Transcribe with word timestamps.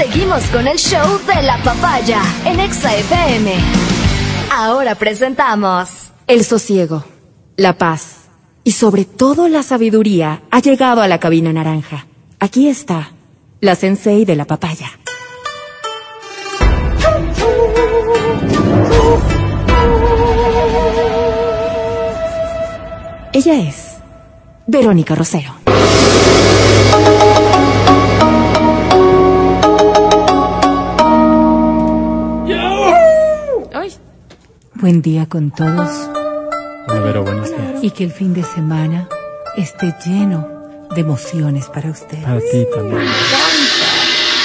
Seguimos 0.00 0.42
con 0.44 0.66
el 0.66 0.78
show 0.78 1.18
de 1.26 1.42
la 1.42 1.58
papaya 1.58 2.22
en 2.46 2.58
Exa 2.58 2.96
FM. 2.96 3.52
Ahora 4.50 4.94
presentamos 4.94 6.10
El 6.26 6.42
sosiego, 6.42 7.04
la 7.58 7.76
paz 7.76 8.30
y 8.64 8.72
sobre 8.72 9.04
todo 9.04 9.46
la 9.48 9.62
sabiduría 9.62 10.40
ha 10.50 10.60
llegado 10.60 11.02
a 11.02 11.08
la 11.08 11.18
cabina 11.18 11.52
naranja. 11.52 12.06
Aquí 12.38 12.66
está, 12.68 13.12
la 13.60 13.74
sensei 13.74 14.24
de 14.24 14.36
la 14.36 14.46
papaya. 14.46 14.90
Ella 23.34 23.68
es 23.68 23.98
Verónica 24.66 25.14
Rosero. 25.14 25.59
Buen 34.80 35.02
día 35.02 35.26
con 35.26 35.50
todos 35.50 35.90
Hola, 36.88 37.00
Vero, 37.00 37.22
buenos 37.22 37.48
días. 37.48 37.82
y 37.82 37.90
que 37.90 38.04
el 38.04 38.10
fin 38.12 38.32
de 38.34 38.42
semana 38.42 39.08
esté 39.56 39.94
lleno 40.04 40.46
de 40.94 41.00
emociones 41.02 41.66
para 41.66 41.90
ustedes. 41.90 42.24
Para 42.24 42.40
ti 42.40 42.66
también. 42.74 43.02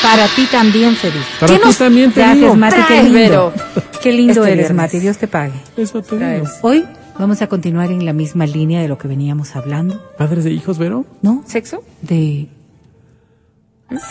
Para 0.04 0.28
ti 0.28 0.46
también, 0.52 0.96
Feliz. 0.96 1.26
Para 1.40 1.54
¿Qué 1.54 1.60
ti 1.60 1.66
nos 1.66 1.78
también 1.78 2.12
te 2.12 2.34
digo. 2.36 2.56
Mati? 2.56 2.82
Qué 2.88 3.04
lindo. 3.04 3.54
Qué 4.04 4.12
lindo 4.12 4.32
Este 4.34 4.52
eres, 4.54 4.58
viernes. 4.68 4.74
Mati. 4.76 5.00
Dios 5.00 5.18
te 5.18 5.28
pague. 5.28 5.54
Eso 5.78 6.02
te 6.04 6.18
digo. 6.18 6.46
Hoy 6.62 6.86
vamos 7.18 7.42
a 7.42 7.48
continuar 7.48 7.90
en 7.92 8.06
la 8.06 8.14
misma 8.14 8.46
línea 8.46 8.82
de 8.82 8.88
lo 8.88 8.98
que 9.00 9.08
veníamos 9.08 9.56
hablando, 9.56 10.00
¿Padres 10.18 10.44
de 10.44 10.52
hijos, 10.52 10.78
Vero? 10.78 11.06
¿no? 11.24 11.44
¿Sexo? 11.48 11.84
De 12.02 12.48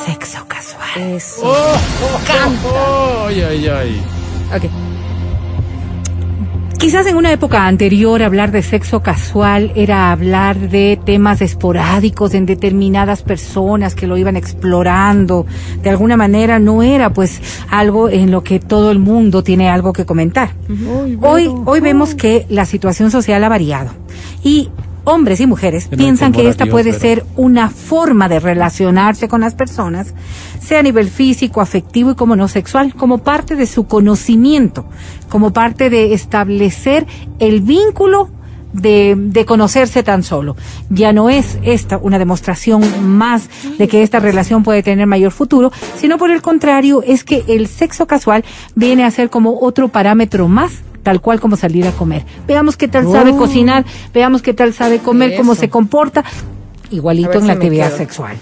sexo 0.07 0.45
casual. 0.49 1.13
Eso. 1.13 1.53
Ay, 3.29 3.41
ay, 3.43 3.69
ay. 3.69 4.03
Ok. 4.57 4.65
Quizás 6.85 7.07
en 7.07 7.17
una 7.17 7.33
época 7.33 7.67
anterior 7.67 8.23
hablar 8.23 8.53
de 8.53 8.61
sexo 8.61 9.01
casual 9.01 9.73
era 9.75 10.13
hablar 10.13 10.69
de 10.69 11.01
temas 11.03 11.41
esporádicos 11.41 12.35
en 12.35 12.45
determinadas 12.45 13.23
personas 13.23 13.95
que 13.95 14.07
lo 14.07 14.19
iban 14.19 14.37
explorando. 14.37 15.47
De 15.83 15.89
alguna 15.89 16.19
manera 16.19 16.59
no 16.59 16.83
era 16.83 17.11
pues 17.11 17.41
algo 17.71 18.11
en 18.11 18.31
lo 18.31 18.45
que 18.45 18.61
todo 18.61 18.91
el 18.91 18.99
mundo 18.99 19.43
tiene 19.43 19.71
algo 19.71 19.95
que 19.95 20.05
comentar. 20.05 20.51
Hoy, 21.23 21.51
hoy 21.65 21.81
vemos 21.81 22.15
que 22.15 22.45
la 22.51 22.67
situación 22.67 23.11
social 23.11 23.43
ha 23.45 23.49
variado 23.49 23.91
y 24.43 24.69
hombres 25.05 25.41
y 25.41 25.47
mujeres 25.47 25.89
no 25.91 25.97
piensan 25.97 26.33
que 26.33 26.49
esta 26.49 26.67
puede 26.67 26.91
pero- 26.91 27.01
ser 27.01 27.25
una 27.37 27.71
forma 27.71 28.29
de 28.29 28.41
relacionarse 28.41 29.29
con 29.29 29.43
las 29.43 29.55
personas, 29.55 30.15
sea 30.61 30.81
a 30.81 30.83
nivel 30.83 31.09
físico, 31.09 31.61
afectivo 31.61 32.13
y 32.13 32.15
como 32.15 32.37
no 32.37 32.49
sexual, 32.49 32.95
como 32.95 33.19
parte 33.19 33.55
de 33.57 33.67
su 33.67 33.87
conocimiento, 33.87 34.87
como 35.29 35.53
parte 35.53 35.91
de 35.91 36.15
establecer 36.15 37.07
el 37.39 37.61
vínculo 37.61 38.31
de, 38.73 39.15
de 39.17 39.45
conocerse 39.45 40.03
tan 40.03 40.25
solo. 40.25 40.57
Ya 40.91 41.13
no 41.13 41.31
es 41.31 41.59
esta 41.63 41.97
una 41.99 42.19
demostración 42.19 42.83
más 43.17 43.49
de 43.79 43.87
que 43.87 44.03
esta 44.03 44.19
relación 44.19 44.65
puede 44.65 44.83
tener 44.83 45.07
mayor 45.07 45.31
futuro, 45.31 45.71
sino 45.97 46.19
por 46.19 46.31
el 46.33 46.43
contrario, 46.43 47.03
es 47.07 47.23
que 47.23 47.45
el 47.47 47.69
sexo 47.69 48.07
casual 48.07 48.45
viene 48.75 49.05
a 49.05 49.11
ser 49.13 49.31
como 49.31 49.61
otro 49.61 49.89
parámetro 49.89 50.49
más 50.49 50.73
tal 51.05 51.21
cual 51.21 51.39
como 51.41 51.57
salir 51.57 51.87
a 51.87 51.93
comer. 51.93 52.25
Veamos 52.49 52.77
qué 52.77 52.89
tal 52.89 53.05
sabe 53.11 53.31
Oh. 53.31 53.37
cocinar, 53.39 53.85
veamos 54.13 54.43
qué 54.43 54.53
tal 54.55 54.73
sabe 54.75 54.99
comer, 54.99 55.37
cómo 55.37 55.53
Eso. 55.53 55.61
se 55.61 55.69
comporta, 55.71 56.25
igualito 56.91 57.35
en 57.39 57.47
la 57.47 57.53
si 57.53 57.59
actividad 57.59 57.89
quedo. 57.89 57.99
sexual. 57.99 58.37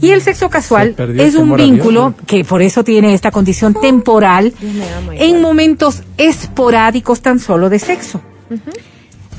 Y 0.00 0.10
el 0.10 0.20
sexo 0.22 0.46
Se 0.46 0.50
casual 0.50 0.94
es 1.18 1.34
un 1.36 1.52
a 1.52 1.56
Dios, 1.56 1.70
vínculo 1.70 2.00
¿no? 2.10 2.14
que 2.26 2.44
por 2.44 2.62
eso 2.62 2.82
tiene 2.84 3.14
esta 3.14 3.30
condición 3.30 3.74
temporal 3.74 4.52
me 4.60 4.92
ama 4.92 5.14
en 5.16 5.40
momentos 5.40 6.02
esporádicos 6.18 7.20
tan 7.22 7.38
solo 7.38 7.70
de 7.70 7.78
sexo. 7.78 8.20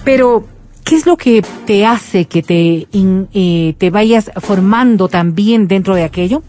Pero, 0.04 0.46
¿qué 0.84 0.96
es 0.96 1.06
lo 1.06 1.18
que 1.18 1.44
te 1.66 1.86
hace 1.86 2.26
que 2.26 2.42
te, 2.44 2.88
in- 2.92 3.28
eh, 3.34 3.76
te 3.78 3.90
vayas 3.90 4.32
formando 4.38 5.08
también 5.08 5.68
dentro 5.68 5.96
de 5.96 6.04
aquello? 6.04 6.42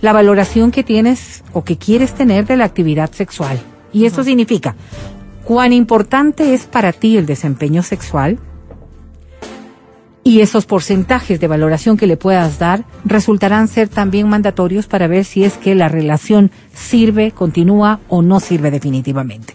La 0.00 0.12
valoración 0.12 0.70
que 0.70 0.82
tienes 0.82 1.44
o 1.52 1.64
que 1.64 1.76
quieres 1.78 2.12
tener 2.14 2.46
de 2.46 2.56
la 2.56 2.64
actividad 2.64 3.12
sexual. 3.12 3.58
Y 3.92 4.06
esto 4.06 4.24
significa 4.24 4.74
cuán 5.44 5.72
importante 5.72 6.54
es 6.54 6.64
para 6.64 6.92
ti 6.92 7.16
el 7.16 7.26
desempeño 7.26 7.82
sexual, 7.82 8.38
y 10.24 10.40
esos 10.40 10.64
porcentajes 10.64 11.38
de 11.38 11.46
valoración 11.46 11.98
que 11.98 12.06
le 12.06 12.16
puedas 12.16 12.58
dar 12.58 12.84
resultarán 13.04 13.68
ser 13.68 13.88
también 13.88 14.26
mandatorios 14.26 14.86
para 14.86 15.06
ver 15.06 15.26
si 15.26 15.44
es 15.44 15.58
que 15.58 15.74
la 15.74 15.88
relación 15.88 16.50
sirve, 16.72 17.30
continúa 17.30 18.00
o 18.08 18.22
no 18.22 18.40
sirve 18.40 18.70
definitivamente. 18.70 19.54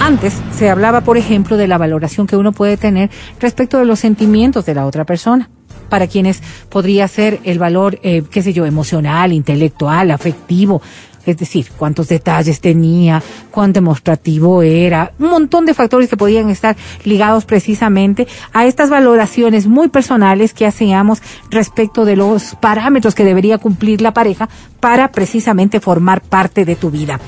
Antes 0.00 0.34
se 0.50 0.68
hablaba, 0.68 1.02
por 1.02 1.16
ejemplo, 1.16 1.56
de 1.56 1.68
la 1.68 1.78
valoración 1.78 2.26
que 2.26 2.36
uno 2.36 2.50
puede 2.50 2.76
tener 2.76 3.10
respecto 3.38 3.78
de 3.78 3.84
los 3.84 4.00
sentimientos 4.00 4.66
de 4.66 4.74
la 4.74 4.86
otra 4.86 5.04
persona. 5.04 5.48
Para 5.88 6.08
quienes 6.08 6.42
podría 6.68 7.06
ser 7.06 7.38
el 7.44 7.60
valor, 7.60 8.00
eh, 8.02 8.24
qué 8.28 8.42
sé 8.42 8.52
yo, 8.52 8.66
emocional, 8.66 9.32
intelectual, 9.32 10.10
afectivo, 10.10 10.82
es 11.26 11.36
decir, 11.36 11.68
cuántos 11.76 12.08
detalles 12.08 12.60
tenía, 12.60 13.22
cuán 13.50 13.72
demostrativo 13.72 14.62
era, 14.62 15.12
un 15.18 15.30
montón 15.30 15.66
de 15.66 15.74
factores 15.74 16.08
que 16.08 16.16
podían 16.16 16.50
estar 16.50 16.76
ligados 17.04 17.44
precisamente 17.44 18.26
a 18.52 18.66
estas 18.66 18.90
valoraciones 18.90 19.66
muy 19.66 19.88
personales 19.88 20.54
que 20.54 20.66
hacíamos 20.66 21.22
respecto 21.50 22.04
de 22.04 22.16
los 22.16 22.56
parámetros 22.56 23.14
que 23.14 23.24
debería 23.24 23.58
cumplir 23.58 24.00
la 24.00 24.12
pareja 24.12 24.48
para 24.80 25.12
precisamente 25.12 25.80
formar 25.80 26.22
parte 26.22 26.64
de 26.64 26.76
tu 26.76 26.90
vida. 26.90 27.20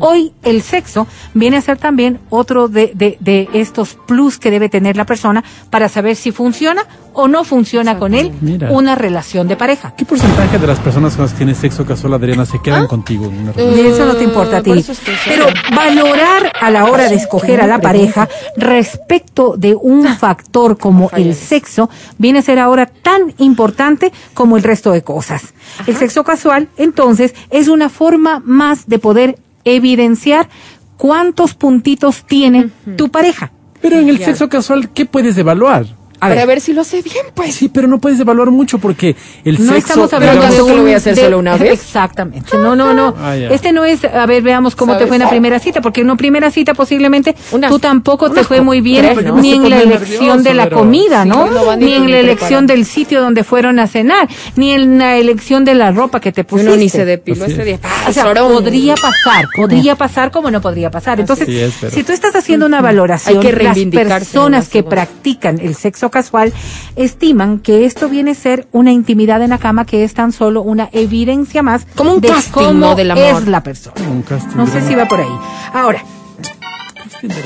Hoy 0.00 0.32
el 0.42 0.62
sexo 0.62 1.06
viene 1.34 1.56
a 1.56 1.60
ser 1.60 1.78
también 1.78 2.20
otro 2.30 2.68
de, 2.68 2.92
de, 2.94 3.16
de 3.20 3.48
estos 3.52 3.96
plus 4.06 4.38
que 4.38 4.50
debe 4.50 4.68
tener 4.68 4.96
la 4.96 5.04
persona 5.06 5.44
para 5.70 5.88
saber 5.88 6.16
si 6.16 6.32
funciona 6.32 6.82
o 7.16 7.28
no 7.28 7.44
funciona 7.44 7.98
con 7.98 8.14
él 8.14 8.30
Mira. 8.42 8.70
una 8.70 8.94
relación 8.94 9.48
de 9.48 9.56
pareja. 9.56 9.94
¿Qué 9.96 10.04
porcentaje 10.04 10.58
de 10.58 10.66
las 10.66 10.78
personas 10.78 11.16
con 11.16 11.24
las 11.24 11.32
que 11.32 11.38
tienes 11.38 11.56
sexo 11.56 11.86
casual, 11.86 12.12
Adriana, 12.12 12.44
se 12.44 12.60
quedan 12.60 12.86
contigo 12.86 13.24
en 13.24 13.38
una 13.38 13.52
relación? 13.52 13.86
Y 13.86 13.88
eso 13.88 14.04
no 14.04 14.14
te 14.16 14.24
importa 14.24 14.58
a 14.58 14.62
ti. 14.62 14.84
Pero 15.24 15.46
valorar 15.74 16.52
a 16.60 16.70
la 16.70 16.84
hora 16.84 17.08
de 17.08 17.14
escoger 17.14 17.62
a 17.62 17.66
la 17.66 17.80
pareja 17.80 18.28
respecto 18.56 19.54
de 19.56 19.74
un 19.74 20.06
factor 20.16 20.76
como 20.76 21.10
el 21.16 21.34
sexo 21.34 21.88
viene 22.18 22.40
a 22.40 22.42
ser 22.42 22.58
ahora 22.58 22.86
tan 22.86 23.32
importante 23.38 24.12
como 24.34 24.58
el 24.58 24.62
resto 24.62 24.92
de 24.92 25.02
cosas. 25.02 25.54
El 25.86 25.96
sexo 25.96 26.22
casual, 26.22 26.68
entonces, 26.76 27.34
es 27.50 27.68
una 27.68 27.88
forma 27.88 28.42
más 28.44 28.88
de 28.88 28.98
poder 28.98 29.38
evidenciar 29.66 30.48
cuántos 30.96 31.54
puntitos 31.54 32.24
tiene 32.26 32.70
tu 32.96 33.10
pareja. 33.10 33.52
Pero 33.82 33.98
en 33.98 34.08
el 34.08 34.18
sexo 34.18 34.48
casual, 34.48 34.90
¿qué 34.90 35.04
puedes 35.04 35.36
evaluar? 35.36 35.86
A 36.26 36.28
Para 36.30 36.40
ver, 36.42 36.46
ver 36.56 36.60
si 36.60 36.72
lo 36.72 36.82
hace 36.82 37.02
bien, 37.02 37.26
pues. 37.34 37.54
Sí, 37.54 37.68
pero 37.68 37.88
no 37.88 37.98
puedes 37.98 38.18
evaluar 38.20 38.50
mucho 38.50 38.78
porque 38.78 39.16
el 39.44 39.54
no 39.64 39.72
sexo... 39.72 39.76
estamos 39.88 40.12
hablando 40.12 40.40
de 40.42 40.46
¿Acaso 40.48 40.64
que 40.66 40.70
un 40.72 40.76
lo 40.78 40.82
voy 40.84 40.92
a 40.92 40.96
hacer 40.96 41.14
de- 41.14 41.22
solo 41.22 41.38
una 41.38 41.56
vez? 41.58 41.72
Exactamente. 41.72 42.56
No, 42.56 42.76
no, 42.76 42.92
no. 42.94 43.14
Ah. 43.18 43.36
Este 43.36 43.72
no 43.72 43.84
es, 43.84 44.04
a 44.04 44.26
ver, 44.26 44.42
veamos 44.42 44.76
cómo 44.76 44.96
te 44.96 45.06
fue 45.06 45.16
en 45.16 45.22
la 45.22 45.30
primera 45.30 45.58
cita, 45.58 45.80
porque 45.80 46.00
en 46.02 46.06
una 46.08 46.16
primera 46.16 46.50
cita 46.50 46.74
posiblemente 46.74 47.34
Unas- 47.52 47.70
tú 47.70 47.78
tampoco 47.78 48.30
te 48.30 48.44
fue 48.44 48.60
muy 48.60 48.80
bien 48.80 49.04
tres, 49.14 49.24
¿no? 49.26 49.36
ni 49.36 49.52
en 49.54 49.68
la 49.70 49.80
elección 49.82 50.20
nervioso, 50.20 50.42
de 50.42 50.54
la 50.54 50.64
pero- 50.64 50.78
comida, 50.78 51.22
Sí, 51.22 51.28
¿no? 51.28 51.46
no 51.50 51.76
ni 51.76 51.94
en 51.94 52.10
la 52.10 52.18
elección 52.18 52.66
del 52.66 52.84
sitio 52.86 53.20
donde 53.20 53.44
fueron 53.44 53.78
a 53.78 53.86
cenar, 53.86 54.28
ni 54.56 54.72
en 54.72 54.98
la 54.98 55.16
elección 55.16 55.64
de 55.64 55.74
la 55.74 55.90
ropa 55.92 56.20
que 56.20 56.32
te 56.32 56.44
pusiste. 56.44 56.70
Uno 56.72 56.76
ni 56.80 56.88
se 56.88 57.04
depiló 57.04 57.44
Así 57.44 57.52
ese 57.52 57.60
es. 57.62 57.66
día. 57.66 57.78
O 58.08 58.12
sea, 58.12 58.24
Sorón. 58.24 58.52
podría 58.52 58.94
pasar, 58.94 59.46
podría 59.56 59.94
pasar 59.96 60.30
como 60.30 60.50
no 60.50 60.60
podría 60.60 60.90
pasar. 60.90 61.20
Entonces, 61.20 61.48
Así 61.48 61.58
es, 61.58 61.74
pero- 61.80 61.92
si 61.92 62.02
tú 62.02 62.12
estás 62.12 62.34
haciendo 62.34 62.66
una 62.66 62.80
valoración, 62.80 63.38
Hay 63.38 63.42
que 63.52 63.52
las 63.62 63.78
personas 63.78 64.68
que 64.68 64.82
practican 64.82 65.58
el 65.60 65.74
sexo 65.74 66.10
casual 66.16 66.52
estiman 66.96 67.58
que 67.58 67.84
esto 67.84 68.08
viene 68.08 68.30
a 68.30 68.34
ser 68.34 68.66
una 68.72 68.90
intimidad 68.90 69.42
en 69.42 69.50
la 69.50 69.58
cama 69.58 69.84
que 69.84 70.02
es 70.02 70.14
tan 70.14 70.32
solo 70.32 70.62
una 70.62 70.88
evidencia 70.92 71.62
más 71.62 71.86
Como 71.94 72.14
un 72.14 72.20
de 72.22 72.28
casting, 72.28 72.52
cómo 72.52 72.72
¿no? 72.72 72.94
del 72.94 73.10
amor. 73.10 73.42
es 73.42 73.48
la 73.48 73.62
persona. 73.62 73.94
Un 74.08 74.22
casting 74.22 74.56
No 74.56 74.66
sé 74.66 74.80
si 74.80 74.94
va 74.94 75.06
por 75.06 75.20
ahí. 75.20 75.36
Ahora, 75.74 76.02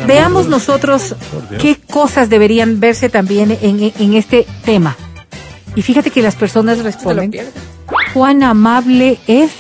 veamos 0.06 0.46
nosotros 0.46 1.17
qué 1.58 1.81
cosas 1.90 2.28
deberían 2.31 2.78
verse 2.78 3.08
también 3.08 3.58
en, 3.61 3.93
en 3.99 4.14
este 4.14 4.46
tema. 4.64 4.96
Y 5.75 5.82
fíjate 5.82 6.12
que 6.12 6.22
las 6.22 6.37
personas 6.37 6.78
responden 6.81 7.32
cuán 8.12 8.44
amable 8.44 9.19
es 9.26 9.50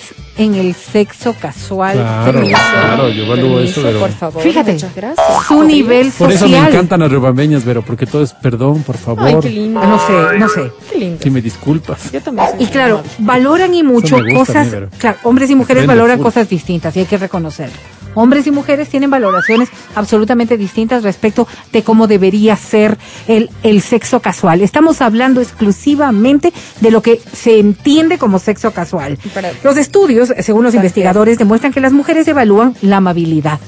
en 0.42 0.54
el 0.54 0.74
sexo 0.74 1.34
casual. 1.38 1.96
Claro, 1.96 2.32
Permiso, 2.32 2.58
claro, 2.72 3.08
yo 3.10 3.24
evalúo 3.24 3.54
permiso, 3.56 3.80
eso, 3.80 3.82
pero... 3.88 4.00
por 4.00 4.10
favor. 4.10 4.42
Fíjate, 4.42 4.72
Muchas 4.72 4.94
gracias. 4.94 5.26
su 5.46 5.62
nivel 5.64 6.10
Por 6.16 6.32
eso 6.32 6.46
me 6.46 6.54
social. 6.54 6.72
encantan 6.72 7.00
las 7.00 7.12
rubambeñas, 7.12 7.64
Vero, 7.64 7.82
porque 7.82 8.06
todo 8.06 8.22
es 8.22 8.32
perdón, 8.32 8.82
por 8.82 8.96
favor. 8.96 9.26
Ay, 9.26 9.36
qué 9.42 9.50
lindo. 9.50 9.80
No 9.80 9.98
sé, 10.06 10.38
no 10.38 10.48
sé. 10.48 10.72
Qué 10.90 10.98
lindo. 10.98 11.18
Si 11.22 11.30
me 11.30 11.42
disculpas. 11.42 12.10
Yo 12.10 12.20
también 12.22 12.48
soy 12.50 12.62
Y 12.64 12.66
claro, 12.68 13.02
valoran 13.18 13.74
y 13.74 13.82
mucho 13.82 14.16
gusta 14.16 14.34
cosas, 14.34 14.72
mí, 14.72 14.86
claro, 14.98 15.18
hombres 15.24 15.50
y 15.50 15.54
mujeres 15.54 15.86
valoran 15.86 16.18
cosas 16.18 16.48
distintas 16.48 16.96
y 16.96 17.00
hay 17.00 17.06
que 17.06 17.18
reconocerlo. 17.18 17.76
Hombres 18.14 18.46
y 18.46 18.50
mujeres 18.50 18.88
tienen 18.88 19.10
valoraciones 19.10 19.68
absolutamente 19.94 20.56
distintas 20.56 21.02
respecto 21.02 21.46
de 21.72 21.82
cómo 21.82 22.06
debería 22.06 22.56
ser 22.56 22.98
el, 23.28 23.50
el 23.62 23.80
sexo 23.82 24.20
casual. 24.20 24.62
Estamos 24.62 25.00
hablando 25.00 25.40
exclusivamente 25.40 26.52
de 26.80 26.90
lo 26.90 27.02
que 27.02 27.20
se 27.32 27.58
entiende 27.58 28.18
como 28.18 28.38
sexo 28.38 28.72
casual. 28.72 29.18
Los 29.62 29.76
estudios, 29.76 30.32
según 30.40 30.64
los 30.64 30.74
investigadores, 30.74 31.38
demuestran 31.38 31.72
que 31.72 31.80
las 31.80 31.92
mujeres 31.92 32.26
evalúan 32.28 32.74
la 32.82 32.98
amabilidad. 32.98 33.60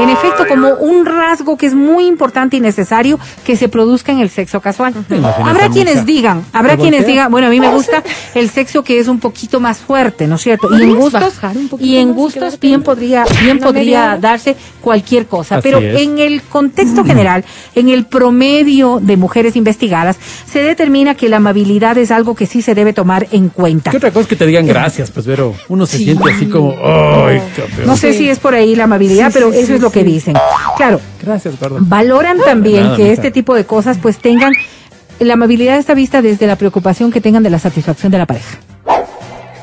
En 0.00 0.08
efecto, 0.08 0.46
como 0.48 0.68
un 0.74 1.04
rasgo 1.06 1.56
que 1.56 1.66
es 1.66 1.74
muy 1.74 2.06
importante 2.06 2.56
y 2.56 2.60
necesario 2.60 3.18
que 3.44 3.56
se 3.56 3.68
produzca 3.68 4.12
en 4.12 4.20
el 4.20 4.30
sexo 4.30 4.60
casual. 4.60 4.94
Habrá 5.44 5.68
quienes 5.70 5.94
mucha. 5.96 6.04
digan, 6.06 6.44
habrá 6.52 6.76
quienes 6.76 7.00
voltea. 7.00 7.12
digan, 7.12 7.30
bueno, 7.30 7.46
a 7.48 7.50
mí 7.50 7.60
me 7.60 7.68
gusta 7.68 8.02
el 8.34 8.48
sexo 8.50 8.82
que 8.84 8.98
es 8.98 9.08
un 9.08 9.18
poquito 9.18 9.60
más 9.60 9.78
fuerte, 9.78 10.26
¿no 10.26 10.36
es 10.36 10.42
cierto? 10.42 10.68
Y 10.70 10.82
en 10.82 10.94
¿Podrías 10.96 11.38
gustos, 11.38 11.80
y 11.80 11.96
en 11.96 12.12
gustos 12.14 12.60
bien 12.60 12.82
podría, 12.82 13.24
bien 13.42 13.58
podría 13.58 14.16
darse 14.20 14.56
cualquier 14.80 15.26
cosa. 15.26 15.56
Así 15.56 15.62
Pero 15.64 15.78
es. 15.78 16.00
en 16.00 16.18
el 16.18 16.42
contexto 16.42 17.04
general, 17.04 17.44
en 17.74 17.88
el 17.88 18.06
promedio 18.06 18.98
de 19.02 19.16
mujeres 19.16 19.56
investigadas, 19.56 20.16
se 20.50 20.62
determina 20.62 21.14
que 21.14 21.28
la 21.28 21.36
amabilidad 21.38 21.98
es 21.98 22.10
algo 22.10 22.34
que 22.34 22.46
sí 22.46 22.62
se 22.62 22.74
debe 22.74 22.92
tomar 22.92 23.26
en 23.32 23.48
cuenta. 23.48 23.90
¿Qué 23.90 23.96
otra 23.96 24.10
cosa 24.10 24.22
es 24.22 24.26
que 24.28 24.36
te 24.36 24.46
digan 24.46 24.66
gracias? 24.66 25.10
Pues, 25.10 25.26
pero 25.26 25.54
uno 25.68 25.86
se 25.86 25.98
siente 25.98 26.30
así 26.30 26.46
como, 26.46 26.70
¡ay, 26.70 27.40
campeón! 27.56 27.86
No 27.86 27.96
sé 27.96 28.12
Sí. 28.12 28.18
si 28.18 28.28
es 28.28 28.38
por 28.38 28.54
ahí 28.54 28.74
la 28.74 28.84
amabilidad, 28.84 29.28
Sí, 29.28 29.34
pero 29.34 29.52
eso 29.52 29.66
sí, 29.66 29.72
es 29.74 29.81
lo 29.82 29.90
que 29.90 30.04
dicen. 30.04 30.34
Claro, 30.76 31.00
Gracias, 31.22 31.56
perdón. 31.56 31.88
valoran 31.88 32.38
también 32.44 32.84
nada, 32.84 32.96
que 32.96 33.12
este 33.12 33.30
tipo 33.30 33.54
de 33.54 33.66
cosas 33.66 33.98
pues 34.00 34.18
tengan 34.18 34.52
la 35.20 35.34
amabilidad 35.34 35.78
está 35.78 35.94
vista 35.94 36.22
desde 36.22 36.46
la 36.46 36.56
preocupación 36.56 37.12
que 37.12 37.20
tengan 37.20 37.42
de 37.42 37.50
la 37.50 37.58
satisfacción 37.58 38.10
de 38.10 38.18
la 38.18 38.26
pareja. 38.26 38.58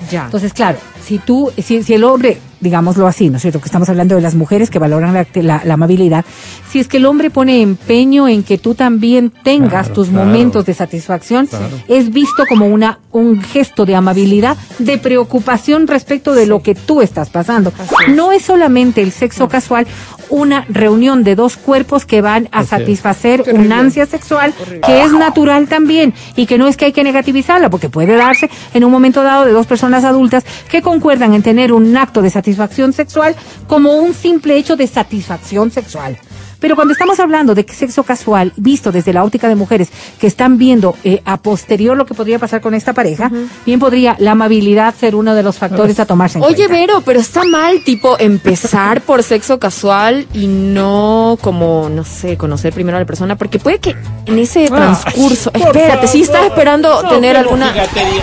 Ya. 0.09 0.25
Entonces, 0.25 0.53
claro, 0.53 0.77
si 1.03 1.19
tú, 1.19 1.51
si, 1.57 1.83
si 1.83 1.93
el 1.93 2.03
hombre, 2.03 2.39
digámoslo 2.61 3.07
así, 3.07 3.29
¿no 3.29 3.37
es 3.37 3.41
cierto? 3.41 3.59
Que 3.59 3.65
estamos 3.67 3.89
hablando 3.89 4.15
de 4.15 4.21
las 4.21 4.35
mujeres 4.35 4.69
que 4.69 4.79
valoran 4.79 5.13
la, 5.13 5.25
la- 5.35 5.61
la 5.63 5.73
amabilidad. 5.73 6.25
Si 6.69 6.79
es 6.79 6.87
que 6.87 6.97
el 6.97 7.05
hombre 7.05 7.29
pone 7.29 7.61
empeño 7.61 8.27
en 8.27 8.43
que 8.43 8.57
tú 8.57 8.75
también 8.75 9.31
tengas 9.43 9.69
Claro, 9.87 9.93
tus 9.93 10.09
claro. 10.09 10.25
momentos 10.25 10.65
de 10.65 10.73
satisfacción, 10.73 11.47
Claro. 11.47 11.65
es 11.87 12.11
visto 12.11 12.43
como 12.47 12.67
una, 12.67 12.99
un 13.11 13.41
gesto 13.41 13.85
de 13.85 13.95
amabilidad, 13.95 14.57
de 14.77 14.97
preocupación 14.97 15.87
respecto 15.87 16.33
de 16.33 16.45
lo 16.45 16.61
que 16.61 16.75
tú 16.75 17.01
estás 17.01 17.29
pasando. 17.29 17.71
Es. 18.07 18.15
No 18.15 18.31
es 18.31 18.43
solamente 18.43 19.01
el 19.01 19.11
sexo 19.11 19.47
casual 19.47 19.87
una 20.29 20.63
reunión 20.69 21.23
de 21.23 21.35
dos 21.35 21.57
cuerpos 21.57 22.05
que 22.05 22.21
van 22.21 22.49
a 22.51 22.59
Así 22.59 22.65
es. 22.65 22.69
satisfacer 22.69 23.41
horrible. 23.41 23.65
una 23.65 23.79
ansia 23.79 24.05
sexual 24.05 24.53
Horrible. 24.61 24.81
que 24.81 25.01
es 25.03 25.11
natural 25.11 25.67
también 25.67 26.13
y 26.35 26.45
que 26.45 26.59
no 26.59 26.67
es 26.67 26.77
que 26.77 26.85
hay 26.85 26.91
que 26.91 27.03
negativizarla 27.03 27.71
porque 27.71 27.89
puede 27.89 28.15
darse 28.15 28.47
en 28.75 28.83
un 28.83 28.91
momento 28.91 29.23
dado 29.23 29.45
de 29.45 29.51
dos 29.53 29.65
personas 29.65 30.03
adultas 30.03 30.43
que 30.69 30.83
concuerdan 30.83 31.33
en 31.33 31.41
tener 31.41 31.73
un 31.73 31.97
acto 31.97 32.21
de 32.21 32.29
satisfacción 32.29 32.48
sexual 32.93 33.35
como 33.67 33.93
un 33.93 34.13
simple 34.13 34.57
hecho 34.57 34.75
de 34.75 34.87
satisfacción 34.87 35.71
sexual. 35.71 36.17
Pero 36.59 36.75
cuando 36.75 36.93
estamos 36.93 37.19
hablando 37.19 37.55
de 37.55 37.65
sexo 37.69 38.03
casual, 38.03 38.53
visto 38.57 38.91
desde 38.91 39.13
la 39.13 39.23
óptica 39.23 39.47
de 39.47 39.55
mujeres 39.55 39.89
que 40.19 40.27
están 40.27 40.57
viendo 40.57 40.95
eh, 41.03 41.21
a 41.25 41.37
posterior 41.37 41.95
lo 41.95 42.05
que 42.05 42.13
podría 42.13 42.39
pasar 42.39 42.61
con 42.61 42.73
esta 42.73 42.93
pareja, 42.93 43.31
bien 43.65 43.79
podría 43.79 44.15
la 44.19 44.31
amabilidad 44.31 44.93
ser 44.95 45.15
uno 45.15 45.35
de 45.35 45.43
los 45.43 45.57
factores 45.57 45.99
a 45.99 46.05
tomarse 46.05 46.37
en 46.37 46.43
Oye, 46.43 46.55
cuenta. 46.55 46.73
Vero, 46.73 47.01
pero 47.05 47.19
está 47.19 47.43
mal, 47.43 47.83
tipo, 47.83 48.17
empezar 48.19 49.01
por 49.09 49.23
sexo 49.23 49.59
casual 49.59 50.27
y 50.33 50.47
no 50.47 51.37
como, 51.41 51.89
no 51.89 52.03
sé, 52.03 52.37
conocer 52.37 52.73
primero 52.73 52.97
a 52.97 52.99
la 52.99 53.05
persona, 53.05 53.37
porque 53.37 53.59
puede 53.59 53.79
que 53.79 53.95
en 54.25 54.39
ese 54.39 54.67
transcurso, 54.67 55.51
por 55.51 55.61
espérate, 55.61 56.07
si 56.07 56.21
estás 56.21 56.45
esperando 56.45 57.03
no, 57.03 57.09
tener 57.09 57.37
alguna 57.37 57.73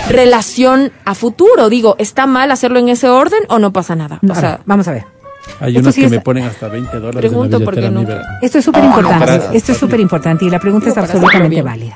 relación 0.09 0.91
a 1.05 1.15
futuro, 1.15 1.69
digo, 1.69 1.95
¿está 1.97 2.27
mal 2.27 2.51
hacerlo 2.51 2.79
en 2.79 2.89
ese 2.89 3.09
orden 3.09 3.39
o 3.49 3.59
no 3.59 3.73
pasa 3.73 3.95
nada? 3.95 4.19
O 4.27 4.35
sea, 4.35 4.59
vamos 4.65 4.87
a 4.87 4.91
ver. 4.91 5.16
Hay 5.59 5.69
Esto 5.69 5.79
unos 5.81 5.95
sí 5.95 6.01
que 6.01 6.05
es- 6.07 6.11
me 6.11 6.19
ponen 6.21 6.43
hasta 6.45 6.67
20 6.67 6.99
dólares 6.99 7.19
Pregunto 7.29 7.57
en 7.57 7.61
la 7.61 7.65
por 7.65 7.73
qué 7.75 7.79
billetera, 7.81 7.99
mi 7.99 8.05
nunca. 8.05 8.21
Vera. 8.21 8.39
Esto 8.41 8.57
es 8.59 8.65
súper 8.65 8.83
importante. 8.83 9.25
gracias. 9.25 9.55
Esto 9.55 9.71
es 9.71 9.77
súper 9.77 9.99
importante 9.99 10.45
y 10.45 10.49
la 10.49 10.59
pregunta 10.59 10.89
es 10.89 10.97
absolutamente 10.97 11.61
válida. 11.61 11.95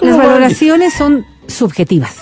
Las 0.00 0.16
valoraciones 0.16 0.94
son 0.94 1.24
subjetivas. 1.46 2.16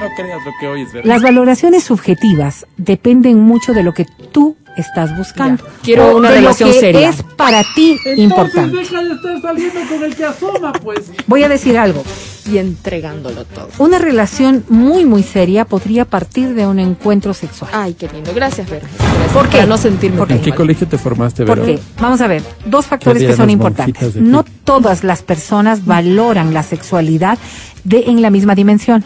No 0.00 0.06
creas 0.16 0.38
lo 0.44 0.52
que 0.60 0.66
oyes, 0.68 0.92
Vera. 0.92 1.06
Las 1.06 1.22
valoraciones 1.22 1.84
subjetivas 1.84 2.66
dependen 2.76 3.40
mucho 3.40 3.72
de 3.74 3.82
lo 3.82 3.92
que 3.92 4.06
tú 4.32 4.56
estás 4.76 5.16
buscando. 5.16 5.64
Ya. 5.64 5.70
Quiero 5.82 6.16
una 6.16 6.30
de 6.30 6.36
relación 6.36 6.68
lo 6.68 6.74
que 6.74 6.80
seria. 6.80 7.08
es 7.10 7.22
para 7.36 7.62
ti 7.74 7.98
importante. 8.16 8.76
de 8.76 8.82
estar 8.82 9.40
saliendo 9.42 9.80
con 9.88 10.02
el 10.04 10.16
que 10.16 10.24
asoma, 10.24 10.72
pues. 10.72 11.10
Voy 11.26 11.42
a 11.42 11.48
decir 11.48 11.78
algo. 11.78 12.02
y 12.50 12.58
entregándolo 12.58 13.44
todo. 13.44 13.68
Una 13.78 13.98
relación 13.98 14.64
muy, 14.68 15.04
muy 15.04 15.22
seria 15.22 15.64
podría 15.64 16.04
partir 16.04 16.54
de 16.54 16.66
un 16.66 16.78
encuentro 16.80 17.32
sexual. 17.34 17.70
Ay, 17.72 17.94
qué 17.94 18.08
lindo. 18.08 18.32
Gracias, 18.34 18.68
Vero. 18.68 18.86
Gracias. 18.98 19.32
¿Por 19.32 19.48
qué? 19.48 19.58
Para 19.58 19.68
no 19.68 19.78
sentirme 19.78 20.18
¿Por 20.18 20.28
tan 20.28 20.38
¿En 20.38 20.42
qué 20.42 20.50
mal. 20.50 20.56
colegio 20.56 20.88
te 20.88 20.98
formaste, 20.98 21.44
Vera? 21.44 21.54
Porque, 21.54 21.78
vamos 22.00 22.20
a 22.20 22.26
ver, 22.26 22.42
dos 22.64 22.86
factores 22.86 23.22
¿Qué 23.22 23.28
que 23.28 23.36
son 23.36 23.50
importantes. 23.50 24.16
No 24.16 24.44
todas 24.64 25.04
las 25.04 25.22
personas 25.22 25.84
valoran 25.84 26.52
la 26.52 26.62
sexualidad 26.62 27.38
de, 27.84 28.04
en 28.06 28.22
la 28.22 28.30
misma 28.30 28.54
dimensión. 28.54 29.04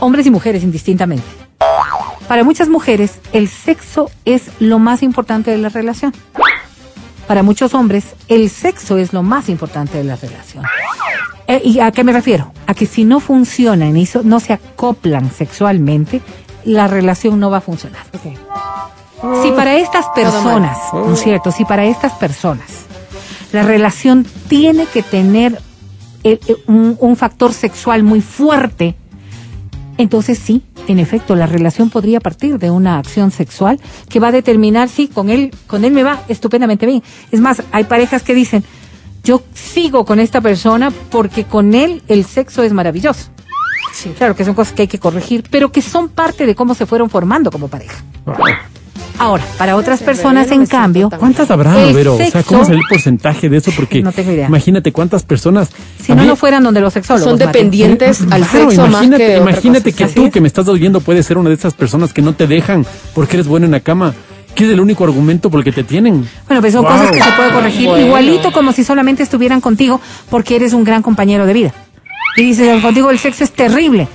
Hombres 0.00 0.26
y 0.26 0.30
mujeres 0.30 0.62
indistintamente. 0.62 1.37
Para 2.28 2.44
muchas 2.44 2.68
mujeres, 2.68 3.20
el 3.32 3.48
sexo 3.48 4.10
es 4.26 4.50
lo 4.60 4.78
más 4.78 5.02
importante 5.02 5.50
de 5.50 5.56
la 5.56 5.70
relación. 5.70 6.12
Para 7.26 7.42
muchos 7.42 7.72
hombres, 7.74 8.14
el 8.28 8.50
sexo 8.50 8.98
es 8.98 9.14
lo 9.14 9.22
más 9.22 9.48
importante 9.48 9.96
de 9.96 10.04
la 10.04 10.16
relación. 10.16 10.64
Eh, 11.46 11.62
¿Y 11.64 11.80
a 11.80 11.90
qué 11.90 12.04
me 12.04 12.12
refiero? 12.12 12.52
A 12.66 12.74
que 12.74 12.84
si 12.84 13.04
no 13.04 13.20
funcionan 13.20 13.96
y 13.96 14.06
no 14.24 14.40
se 14.40 14.52
acoplan 14.52 15.30
sexualmente, 15.32 16.20
la 16.64 16.86
relación 16.86 17.40
no 17.40 17.50
va 17.50 17.58
a 17.58 17.62
funcionar. 17.62 18.02
Si 19.42 19.50
para 19.52 19.76
estas 19.76 20.06
personas, 20.14 20.76
¿no 20.92 21.14
es 21.14 21.20
cierto? 21.20 21.50
Si 21.50 21.64
para 21.64 21.86
estas 21.86 22.12
personas 22.12 22.66
la 23.52 23.62
relación 23.62 24.26
tiene 24.48 24.84
que 24.84 25.02
tener 25.02 25.60
un 26.66 27.16
factor 27.16 27.54
sexual 27.54 28.02
muy 28.02 28.20
fuerte, 28.20 28.96
entonces 29.98 30.38
sí, 30.38 30.62
en 30.86 30.98
efecto, 30.98 31.34
la 31.34 31.46
relación 31.46 31.90
podría 31.90 32.20
partir 32.20 32.58
de 32.58 32.70
una 32.70 32.98
acción 32.98 33.30
sexual 33.30 33.80
que 34.08 34.20
va 34.20 34.28
a 34.28 34.32
determinar 34.32 34.88
si 34.88 35.08
con 35.08 35.28
él, 35.28 35.50
con 35.66 35.84
él 35.84 35.92
me 35.92 36.04
va 36.04 36.22
estupendamente 36.28 36.86
bien. 36.86 37.02
Es 37.30 37.40
más, 37.40 37.62
hay 37.72 37.84
parejas 37.84 38.22
que 38.22 38.34
dicen, 38.34 38.64
yo 39.24 39.42
sigo 39.52 40.04
con 40.04 40.20
esta 40.20 40.40
persona 40.40 40.90
porque 41.10 41.44
con 41.44 41.74
él 41.74 42.02
el 42.08 42.24
sexo 42.24 42.62
es 42.62 42.72
maravilloso. 42.72 43.30
Sí. 43.92 44.10
Claro 44.16 44.36
que 44.36 44.44
son 44.44 44.54
cosas 44.54 44.72
que 44.72 44.82
hay 44.82 44.88
que 44.88 45.00
corregir, 45.00 45.44
pero 45.50 45.72
que 45.72 45.82
son 45.82 46.08
parte 46.08 46.46
de 46.46 46.54
cómo 46.54 46.74
se 46.74 46.86
fueron 46.86 47.10
formando 47.10 47.50
como 47.50 47.68
pareja. 47.68 48.02
Ahora, 49.18 49.44
para 49.58 49.74
otras 49.76 50.00
personas, 50.02 50.50
en 50.52 50.64
cambio, 50.66 51.10
¿Cuántas 51.10 51.50
habrá, 51.50 51.82
El 51.82 51.92
Vero? 51.94 52.14
O 52.14 52.18
sea, 52.18 52.42
¿cómo 52.44 52.62
es 52.62 52.68
el 52.68 52.80
porcentaje 52.88 53.48
de 53.48 53.56
eso? 53.56 53.72
Porque 53.74 54.00
No 54.02 54.12
tengo 54.12 54.30
idea. 54.30 54.46
imagínate 54.46 54.92
cuántas 54.92 55.24
personas... 55.24 55.70
si 56.00 56.12
no, 56.14 56.22
mí- 56.22 56.28
no 56.28 56.36
fueran 56.36 56.62
donde 56.62 56.80
los 56.80 56.92
sexólogos. 56.92 57.28
Son 57.30 57.38
dependientes 57.38 58.20
al 58.22 58.46
Claro, 58.46 58.70
sexo 58.70 58.82
más 58.82 58.90
imagínate, 58.90 59.26
que 59.26 59.36
imagínate 59.38 59.92
tú 60.14 60.26
es. 60.26 60.32
que 60.32 60.40
me 60.40 60.46
estás 60.46 60.68
oyendo 60.68 61.00
puedes 61.00 61.26
ser 61.26 61.36
una 61.36 61.48
de 61.48 61.56
esas 61.56 61.74
personas 61.74 62.12
que 62.12 62.22
no 62.22 62.34
te 62.34 62.46
dejan 62.46 62.86
porque 63.14 63.36
eres 63.36 63.48
bueno 63.48 63.66
en 63.66 63.72
la 63.72 63.80
cama. 63.80 64.14
¿Qué 64.54 64.64
es 64.64 64.70
el 64.70 64.80
único 64.80 65.04
argumento 65.04 65.50
por 65.50 65.58
el 65.60 65.64
que 65.64 65.72
te 65.72 65.84
tienen? 65.84 66.28
Bueno, 66.46 66.60
pues 66.60 66.72
son 66.72 66.82
Wow. 66.84 66.92
cosas 66.92 67.10
que 67.10 67.20
se 67.20 67.30
puede 67.32 67.50
corregir 67.52 67.88
Bueno. 67.88 68.06
igualito 68.06 68.52
como 68.52 68.72
si 68.72 68.84
solamente 68.84 69.22
estuvieran 69.24 69.60
contigo 69.60 70.00
porque 70.30 70.56
eres 70.56 70.72
un 70.72 70.84
gran 70.84 71.02
compañero 71.02 71.44
de 71.44 71.52
vida. 71.52 71.74
Y 72.36 72.42
dices, 72.42 72.80
contigo 72.82 73.10
el 73.10 73.18
sexo 73.18 73.42
es 73.42 73.50
terrible. 73.50 74.06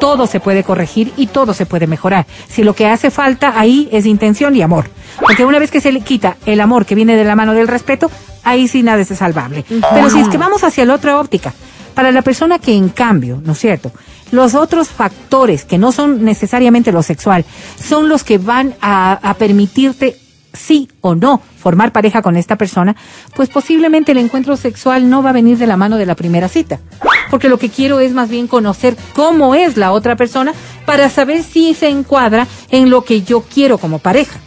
Todo 0.00 0.26
se 0.26 0.40
puede 0.40 0.64
corregir 0.64 1.12
y 1.16 1.28
todo 1.28 1.54
se 1.54 1.66
puede 1.66 1.86
mejorar. 1.86 2.26
Si 2.48 2.62
lo 2.62 2.74
que 2.74 2.86
hace 2.86 3.10
falta 3.10 3.58
ahí 3.58 3.88
es 3.92 4.06
intención 4.06 4.54
y 4.56 4.62
amor. 4.62 4.90
Porque 5.20 5.44
una 5.44 5.58
vez 5.58 5.70
que 5.70 5.80
se 5.80 5.92
le 5.92 6.00
quita 6.00 6.36
el 6.46 6.60
amor 6.60 6.86
que 6.86 6.94
viene 6.94 7.16
de 7.16 7.24
la 7.24 7.36
mano 7.36 7.54
del 7.54 7.68
respeto, 7.68 8.10
ahí 8.44 8.68
sí 8.68 8.82
nada 8.82 9.00
es 9.00 9.08
salvable. 9.08 9.64
Pero 9.92 10.10
si 10.10 10.20
es 10.20 10.28
que 10.28 10.38
vamos 10.38 10.64
hacia 10.64 10.84
la 10.84 10.94
otra 10.94 11.18
óptica, 11.18 11.52
para 11.94 12.12
la 12.12 12.22
persona 12.22 12.58
que 12.58 12.74
en 12.74 12.90
cambio, 12.90 13.40
¿no 13.42 13.52
es 13.52 13.58
cierto? 13.58 13.90
Los 14.30 14.54
otros 14.54 14.88
factores 14.88 15.64
que 15.64 15.78
no 15.78 15.92
son 15.92 16.24
necesariamente 16.24 16.92
lo 16.92 17.02
sexual, 17.02 17.44
son 17.82 18.08
los 18.08 18.22
que 18.22 18.36
van 18.36 18.74
a, 18.82 19.18
a 19.22 19.34
permitirte 19.34 20.18
sí 20.52 20.88
o 21.00 21.14
no 21.14 21.40
formar 21.58 21.92
pareja 21.92 22.22
con 22.22 22.36
esta 22.36 22.56
persona, 22.56 22.96
pues 23.34 23.48
posiblemente 23.48 24.12
el 24.12 24.18
encuentro 24.18 24.56
sexual 24.56 25.08
no 25.08 25.22
va 25.22 25.30
a 25.30 25.32
venir 25.32 25.58
de 25.58 25.66
la 25.66 25.76
mano 25.76 25.96
de 25.96 26.06
la 26.06 26.14
primera 26.14 26.48
cita. 26.48 26.80
Porque 27.30 27.48
lo 27.48 27.58
que 27.58 27.68
quiero 27.70 28.00
es 28.00 28.12
más 28.12 28.28
bien 28.28 28.46
conocer 28.46 28.96
cómo 29.14 29.54
es 29.54 29.76
la 29.76 29.92
otra 29.92 30.16
persona 30.16 30.52
para 30.84 31.08
saber 31.10 31.42
si 31.42 31.74
se 31.74 31.88
encuadra 31.88 32.46
en 32.70 32.90
lo 32.90 33.02
que 33.02 33.22
yo 33.22 33.42
quiero 33.42 33.78
como 33.78 33.98
pareja. 33.98 34.38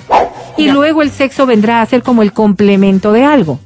Y 0.57 0.69
luego 0.71 1.01
el 1.01 1.11
sexo 1.11 1.45
vendrá 1.45 1.81
a 1.81 1.85
ser 1.85 2.03
como 2.03 2.21
el 2.21 2.33
complemento 2.33 3.11
de 3.11 3.23
algo. 3.23 3.59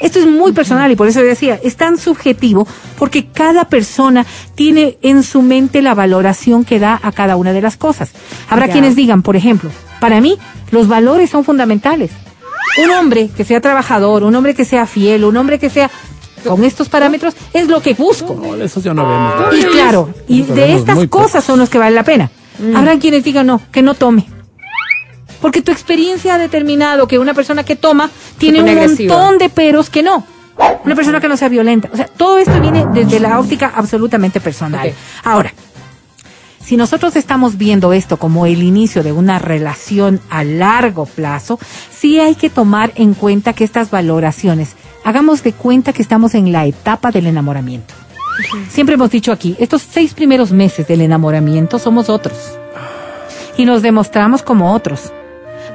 Esto 0.00 0.18
es 0.18 0.26
muy 0.26 0.52
personal 0.52 0.90
y 0.90 0.96
por 0.96 1.08
eso 1.08 1.20
decía, 1.20 1.60
es 1.62 1.76
tan 1.76 1.98
subjetivo 1.98 2.66
porque 2.98 3.26
cada 3.26 3.66
persona 3.66 4.24
tiene 4.54 4.96
en 5.02 5.22
su 5.22 5.42
mente 5.42 5.82
la 5.82 5.94
valoración 5.94 6.64
que 6.64 6.78
da 6.78 6.98
a 7.02 7.12
cada 7.12 7.36
una 7.36 7.52
de 7.52 7.60
las 7.60 7.76
cosas. 7.76 8.10
Habrá 8.48 8.66
Ya. 8.66 8.72
quienes 8.72 8.96
digan, 8.96 9.20
por 9.22 9.36
ejemplo, 9.36 9.70
para 10.00 10.22
mí 10.22 10.38
los 10.70 10.88
valores 10.88 11.28
son 11.28 11.44
fundamentales. 11.44 12.12
Un 12.82 12.90
hombre 12.92 13.28
que 13.36 13.44
sea 13.44 13.60
trabajador, 13.60 14.22
un 14.22 14.34
hombre 14.34 14.54
que 14.54 14.64
sea 14.64 14.86
fiel, 14.86 15.24
un 15.24 15.36
hombre 15.36 15.58
que 15.58 15.68
sea 15.68 15.90
con 16.44 16.64
estos 16.64 16.88
parámetros 16.88 17.34
es 17.52 17.68
lo 17.68 17.80
que 17.80 17.94
busco. 17.94 18.34
No, 18.34 18.56
de 18.56 18.64
esos 18.64 18.82
ya 18.82 18.94
no 18.94 19.06
vemos. 19.06 19.58
Y 19.58 19.64
claro, 19.64 20.12
y 20.28 20.42
Eso 20.42 20.54
de 20.54 20.74
estas 20.74 21.06
cosas 21.08 21.44
son 21.44 21.58
los 21.58 21.68
que 21.68 21.78
vale 21.78 21.94
la 21.94 22.04
pena. 22.04 22.30
Habrá 22.74 22.98
quienes 22.98 23.24
digan 23.24 23.46
no, 23.46 23.60
que 23.72 23.82
no 23.82 23.94
tome. 23.94 24.26
Porque 25.40 25.62
tu 25.62 25.72
experiencia 25.72 26.34
ha 26.34 26.38
determinado 26.38 27.08
que 27.08 27.18
una 27.18 27.32
persona 27.32 27.64
que 27.64 27.76
toma 27.76 28.10
tiene 28.36 28.62
un 28.62 28.68
agresiva. 28.68 29.14
montón 29.14 29.38
de 29.38 29.48
peros 29.48 29.88
que 29.88 30.02
no. 30.02 30.26
Una 30.84 30.94
persona 30.94 31.20
que 31.20 31.28
no 31.28 31.36
sea 31.38 31.48
violenta. 31.48 31.88
O 31.92 31.96
sea, 31.96 32.06
todo 32.06 32.36
esto 32.38 32.60
viene 32.60 32.84
desde 32.92 33.18
la 33.20 33.40
óptica 33.40 33.72
absolutamente 33.74 34.40
personal. 34.40 34.92
Ahora, 35.24 35.54
si 36.62 36.76
nosotros 36.76 37.16
estamos 37.16 37.56
viendo 37.56 37.92
esto 37.92 38.18
como 38.18 38.46
el 38.46 38.62
inicio 38.62 39.02
de 39.02 39.12
una 39.12 39.38
relación 39.38 40.20
a 40.28 40.44
largo 40.44 41.06
plazo, 41.06 41.58
sí 41.90 42.20
hay 42.20 42.34
que 42.34 42.50
tomar 42.50 42.92
en 42.96 43.14
cuenta 43.14 43.54
que 43.54 43.64
estas 43.64 43.90
valoraciones, 43.90 44.76
hagamos 45.10 45.42
de 45.42 45.52
cuenta 45.52 45.92
que 45.92 46.02
estamos 46.02 46.34
en 46.34 46.52
la 46.52 46.66
etapa 46.66 47.10
del 47.10 47.26
enamoramiento. 47.26 47.94
Siempre 48.68 48.94
hemos 48.94 49.10
dicho 49.10 49.32
aquí, 49.32 49.56
estos 49.58 49.82
seis 49.82 50.14
primeros 50.14 50.52
meses 50.52 50.86
del 50.86 51.00
enamoramiento 51.00 51.78
somos 51.78 52.08
otros. 52.08 52.56
Y 53.56 53.64
nos 53.64 53.82
demostramos 53.82 54.42
como 54.42 54.72
otros. 54.72 55.12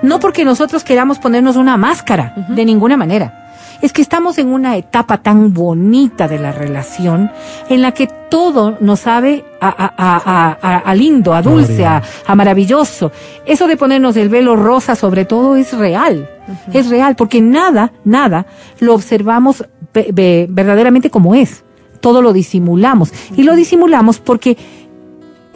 No 0.01 0.19
porque 0.19 0.45
nosotros 0.45 0.83
queramos 0.83 1.19
ponernos 1.19 1.57
una 1.57 1.75
máscara, 1.75 2.33
de 2.47 2.63
ninguna 2.63 2.95
manera. 2.95 3.44
Es 3.81 3.93
que 3.93 4.01
estamos 4.01 4.37
en 4.37 4.47
una 4.47 4.77
etapa 4.77 5.17
tan 5.19 5.53
bonita 5.53 6.27
de 6.27 6.39
la 6.39 6.51
relación 6.51 7.29
en 7.69 7.81
la 7.81 7.91
que 7.91 8.07
todo 8.07 8.77
nos 8.79 9.01
sabe 9.01 9.45
a, 9.61 9.67
a- 9.69 10.57
a- 10.61 10.77
a- 10.79 10.95
lindo, 10.95 11.33
a 11.33 11.41
dulce, 11.41 11.85
a, 11.85 12.01
a 12.25 12.35
maravilloso. 12.35 13.11
Eso 13.45 13.67
de 13.67 13.77
ponernos 13.77 14.17
el 14.17 14.29
velo 14.29 14.55
rosa 14.55 14.95
sobre 14.95 15.25
todo 15.25 15.55
es 15.55 15.73
real. 15.77 16.29
Es 16.73 16.89
real 16.89 17.15
porque 17.15 17.41
nada, 17.41 17.91
nada 18.03 18.45
lo 18.79 18.93
observamos 18.95 19.65
ve- 19.93 20.09
ve- 20.13 20.47
verdaderamente 20.49 21.09
como 21.09 21.35
es. 21.35 21.63
Todo 21.99 22.21
lo 22.21 22.33
disimulamos. 22.33 23.11
Y 23.35 23.43
lo 23.43 23.55
disimulamos 23.55 24.19
porque 24.19 24.57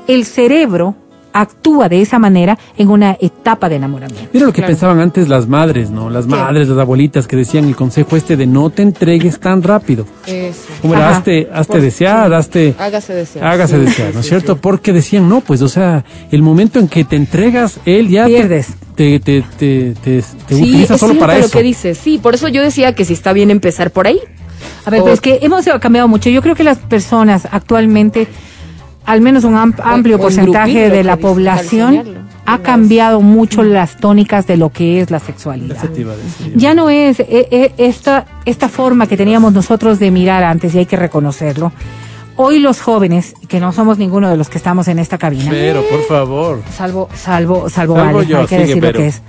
el 0.07 0.25
cerebro 0.25 0.95
actúa 1.41 1.87
de 1.89 2.01
esa 2.01 2.19
manera 2.19 2.57
en 2.77 2.89
una 2.89 3.17
etapa 3.19 3.69
de 3.69 3.75
enamoramiento. 3.77 4.29
Mira 4.33 4.45
lo 4.45 4.51
que 4.51 4.57
Claro. 4.61 4.71
pensaban 4.73 4.99
antes 4.99 5.27
las 5.29 5.47
madres, 5.47 5.89
¿no? 5.89 6.09
Las 6.09 6.27
madres, 6.27 6.67
las 6.67 6.77
abuelitas 6.77 7.27
que 7.27 7.35
decían 7.35 7.65
el 7.65 7.75
consejo 7.75 8.15
este 8.15 8.35
de 8.37 8.45
no 8.47 8.69
te 8.69 8.81
entregues 8.81 9.39
tan 9.39 9.63
rápido. 9.63 10.05
Eso. 10.27 10.59
Como 10.81 10.93
era, 10.95 11.09
hazte, 11.09 11.47
hazte 11.53 11.73
Por- 11.73 11.81
desear, 11.81 12.33
hazte... 12.33 12.75
Hágase 12.77 13.13
desear. 13.13 13.45
Hágase 13.47 13.75
Sí, 13.79 13.85
desear, 13.85 14.07
sí, 14.09 14.13
¿no 14.13 14.19
es 14.19 14.25
sí, 14.25 14.29
cierto? 14.29 14.53
sí. 14.55 14.59
Porque 14.61 14.93
decían, 14.93 15.29
no, 15.29 15.41
pues, 15.41 15.61
o 15.61 15.69
sea, 15.69 16.03
el 16.31 16.41
momento 16.41 16.79
en 16.79 16.87
que 16.87 17.03
te 17.03 17.15
entregas, 17.15 17.79
él 17.85 18.09
ya 18.09 18.25
te- 18.25 18.31
Pierdes. 18.31 18.67
te, 18.95 19.19
te, 19.19 19.41
te, 19.57 19.93
te, 20.03 20.21
te 20.47 20.55
Sí, 20.55 20.61
utiliza 20.61 20.95
es 20.95 20.99
solo 20.99 21.17
para 21.17 21.37
lo 21.37 21.45
eso. 21.45 21.57
que 21.57 21.63
dices. 21.63 21.97
Sí, 21.97 22.19
por 22.21 22.35
eso 22.35 22.47
yo 22.49 22.61
decía 22.61 22.93
que 22.95 23.05
si 23.05 23.13
está 23.13 23.31
bien 23.33 23.49
empezar 23.51 23.91
por 23.91 24.07
ahí. 24.07 24.19
A 24.85 24.89
ver, 24.89 24.99
O- 25.01 25.03
pero 25.05 25.13
es 25.13 25.21
que 25.21 25.39
hemos 25.41 25.65
cambiado 25.79 26.07
mucho. 26.09 26.29
Yo 26.29 26.41
creo 26.41 26.55
que 26.55 26.63
las 26.65 26.77
personas 26.79 27.47
actualmente, 27.51 28.27
al 29.09 29.21
menos 29.21 29.43
un 29.43 29.55
am- 29.55 29.73
amplio 29.83 30.17
o 30.17 30.19
porcentaje 30.19 30.89
de 30.89 31.03
la 31.03 31.17
población, 31.17 32.29
ha 32.45 32.59
cambiado 32.59 33.21
mucho 33.21 33.63
las 33.63 33.97
tónicas 33.97 34.45
de 34.47 34.55
lo 34.57 34.69
que 34.69 35.01
es 35.01 35.09
la 35.09 35.19
sexualidad. 35.19 35.77
Ya 36.55 36.73
no 36.73 36.89
es 36.89 37.19
eh, 37.19 37.47
eh, 37.51 37.73
esta, 37.77 38.25
esta 38.45 38.69
forma 38.69 39.07
que 39.07 39.17
teníamos 39.17 39.51
nosotros 39.53 39.97
de 39.99 40.11
mirar 40.11 40.43
antes, 40.43 40.75
y 40.75 40.79
hay 40.79 40.85
que 40.85 40.95
reconocerlo. 40.95 41.71
Hoy 42.35 42.59
los 42.59 42.81
jóvenes, 42.81 43.33
que 43.47 43.59
no 43.59 43.71
somos 43.73 43.97
ninguno 43.97 44.29
de 44.29 44.37
los 44.37 44.47
que 44.47 44.57
estamos 44.57 44.87
en 44.87 44.99
esta 44.99 45.17
cabina, 45.17 45.49
Pero, 45.49 45.81
por 45.89 46.01
favor. 46.03 46.61
salvo, 46.75 47.09
salvo, 47.15 47.67
salvo, 47.67 47.95
Salvo 47.97 48.19
Ale, 48.19 48.27
yo, 48.27 48.39
hay 48.41 48.45
que 48.47 48.55
sigue, 48.55 48.67
decir 48.75 48.83
lo 48.83 48.93
que 48.93 49.07
es. 49.07 49.21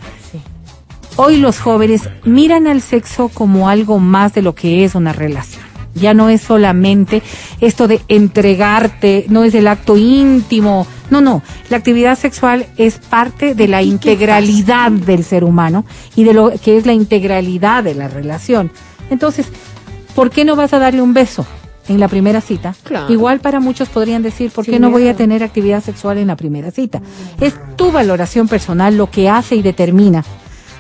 Hoy 1.16 1.36
los 1.38 1.58
jóvenes 1.58 2.08
miran 2.24 2.66
al 2.66 2.80
sexo 2.82 3.28
como 3.28 3.68
algo 3.68 3.98
más 3.98 4.32
de 4.34 4.42
lo 4.42 4.54
que 4.54 4.84
es 4.84 4.94
una 4.94 5.12
relación. 5.12 5.69
Ya 5.94 6.14
no 6.14 6.28
es 6.28 6.40
solamente 6.40 7.22
esto 7.60 7.88
de 7.88 8.00
entregarte, 8.08 9.26
no 9.28 9.44
es 9.44 9.54
el 9.54 9.66
acto 9.66 9.96
íntimo. 9.96 10.86
No, 11.10 11.20
no. 11.20 11.42
La 11.68 11.76
actividad 11.76 12.16
sexual 12.18 12.66
es 12.76 12.98
parte 12.98 13.54
de 13.54 13.68
la 13.68 13.82
integralidad 13.82 14.90
del 14.92 15.24
ser 15.24 15.44
humano 15.44 15.84
y 16.14 16.24
de 16.24 16.32
lo 16.32 16.52
que 16.62 16.76
es 16.76 16.86
la 16.86 16.92
integralidad 16.92 17.82
de 17.84 17.94
la 17.94 18.08
relación. 18.08 18.70
Entonces, 19.10 19.46
¿por 20.14 20.30
qué 20.30 20.44
no 20.44 20.56
vas 20.56 20.72
a 20.72 20.78
darle 20.78 21.02
un 21.02 21.12
beso 21.12 21.44
en 21.88 21.98
la 21.98 22.06
primera 22.06 22.40
cita? 22.40 22.74
Claro. 22.84 23.12
Igual 23.12 23.40
para 23.40 23.58
muchos 23.58 23.88
podrían 23.88 24.22
decir, 24.22 24.52
¿por 24.52 24.64
Sin 24.64 24.74
qué 24.74 24.80
no 24.80 24.90
voy 24.90 25.08
a 25.08 25.16
tener 25.16 25.42
actividad 25.42 25.82
sexual 25.82 26.18
en 26.18 26.28
la 26.28 26.36
primera 26.36 26.70
cita? 26.70 27.02
Es 27.40 27.54
tu 27.76 27.90
valoración 27.90 28.46
personal 28.46 28.96
lo 28.96 29.10
que 29.10 29.28
hace 29.28 29.56
y 29.56 29.62
determina 29.62 30.24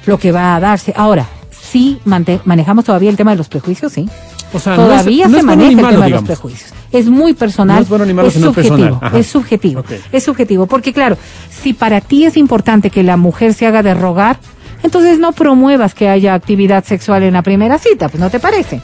lo 0.06 0.18
que 0.18 0.30
va 0.30 0.54
a 0.54 0.60
darse. 0.60 0.94
Ahora, 0.96 1.26
sí 1.50 1.98
manejamos 2.04 2.84
todavía 2.84 3.10
el 3.10 3.16
tema 3.16 3.32
de 3.32 3.38
los 3.38 3.48
prejuicios, 3.48 3.92
sí. 3.92 4.08
O 4.52 4.58
sea, 4.58 4.76
no 4.76 4.82
es- 4.82 4.88
todavía 4.88 5.28
no 5.28 5.38
se 5.38 5.44
bueno 5.44 5.56
maneja 5.56 5.70
el 5.70 5.76
tema 5.88 6.04
de 6.04 6.10
los 6.10 6.22
prejuicios. 6.24 6.70
Es 6.92 7.06
muy 7.06 7.34
personal. 7.34 7.76
No 7.76 7.82
es 7.82 7.88
bueno 7.88 8.04
ni 8.04 8.12
malo, 8.14 8.30
sino 8.30 8.46
subjetivo. 8.46 8.76
personal. 8.98 9.16
Es 9.20 9.26
subjetivo. 9.28 9.84
Es 10.10 10.24
subjetivo. 10.24 10.66
Porque 10.66 10.92
claro, 10.92 11.16
si 11.50 11.72
para 11.72 12.00
ti 12.00 12.24
es 12.24 12.36
importante 12.36 12.90
que 12.90 13.02
la 13.02 13.16
mujer 13.16 13.54
se 13.54 13.66
haga 13.66 13.82
de 13.82 13.94
rogar, 13.94 14.38
entonces 14.82 15.18
no 15.18 15.32
promuevas 15.32 15.94
que 15.94 16.08
haya 16.08 16.34
actividad 16.34 16.84
sexual 16.84 17.22
en 17.22 17.34
la 17.34 17.42
primera 17.42 17.78
cita, 17.78 18.08
pues 18.08 18.20
no 18.20 18.30
te 18.30 18.40
parece. 18.40 18.80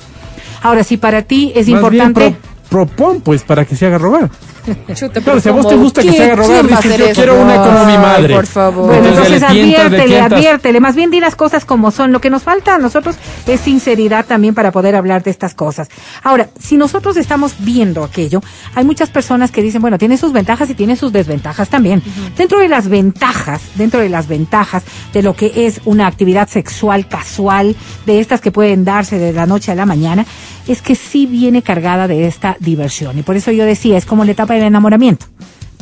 Ahora, 0.63 0.85
si 0.85 0.97
para 0.97 1.23
ti 1.23 1.53
es 1.55 1.69
Más 1.69 1.79
importante... 1.81 2.37
propón, 2.69 3.21
pues, 3.21 3.43
para 3.43 3.65
que 3.65 3.77
se 3.77 3.87
haga 3.87 3.99
rogar. 3.99 4.31
Chuta, 4.67 5.21
Claro, 5.21 5.23
pero 5.25 5.41
si 5.41 5.49
a 5.49 5.53
vos 5.53 5.69
te 5.69 5.77
gusta 5.77 6.03
que 6.03 6.09
se 6.11 6.17
¿Quién- 6.17 6.27
haga 6.33 6.35
rogar, 6.43 6.67
dices, 6.67 6.99
yo 6.99 7.05
eso? 7.05 7.15
quiero 7.15 7.41
una 7.41 7.57
como 7.63 7.85
mi 7.85 7.97
madre. 7.99 8.35
Por 8.35 8.47
favor. 8.47 8.87
Bueno, 8.87 9.07
Entonces, 9.09 9.35
entonces 9.35 9.53
tientas, 9.53 9.85
adviértele, 9.87 10.21
adviértele. 10.21 10.81
Más 10.81 10.97
bien 10.97 11.11
di 11.13 11.21
las 11.21 11.37
cosas 11.37 11.65
como 11.65 11.93
son. 11.93 12.11
Lo 12.11 12.21
que 12.21 12.31
nos 12.31 12.43
falta 12.43 12.75
a 12.75 12.79
nosotros 12.79 13.15
es 13.47 13.61
sinceridad 13.61 14.27
también 14.27 14.55
para 14.57 14.73
poder 14.73 14.97
hablar 14.97 15.23
de 15.23 15.31
estas 15.31 15.55
cosas. 15.55 15.89
Ahora, 16.25 16.49
si 16.61 16.77
nosotros 16.77 17.17
estamos 17.17 17.55
viendo 17.61 18.03
aquello, 18.03 18.41
hay 18.75 18.85
muchas 18.85 19.09
personas 19.09 19.53
que 19.53 19.63
dicen, 19.63 19.81
bueno, 19.83 19.99
tiene 19.99 20.17
sus 20.19 20.33
ventajas 20.33 20.69
y 20.69 20.75
tiene 20.75 20.97
sus 20.97 21.13
desventajas 21.13 21.69
también. 21.69 22.03
Dentro 22.37 22.59
de 22.59 22.69
las 22.69 22.89
ventajas, 22.89 23.63
dentro 23.77 24.01
de 24.01 24.09
las 24.09 24.27
ventajas 24.27 24.83
de 25.13 25.23
lo 25.23 25.35
que 25.37 25.67
es 25.67 25.81
una 25.85 26.09
actividad 26.09 26.49
sexual 26.49 27.07
casual, 27.07 27.77
de 28.05 28.19
estas 28.19 28.41
que 28.41 28.51
pueden 28.51 28.85
darse 28.85 29.17
de 29.21 29.33
la 29.33 29.47
noche 29.47 29.71
a 29.71 29.77
la 29.77 29.87
mañana, 29.87 30.27
es 30.67 30.83
que 30.83 30.97
sí 30.97 31.27
viene 31.27 31.63
cargada 31.63 32.09
de 32.09 32.27
esta 32.27 32.56
diversión. 32.61 33.19
Y 33.19 33.23
por 33.23 33.37
eso 33.37 33.51
yo 33.53 33.65
decía, 33.65 33.97
es 33.97 34.07
como 34.07 34.25
la 34.25 34.33
etapa 34.33 34.55
del 34.55 34.65
enamoramiento. 34.65 35.27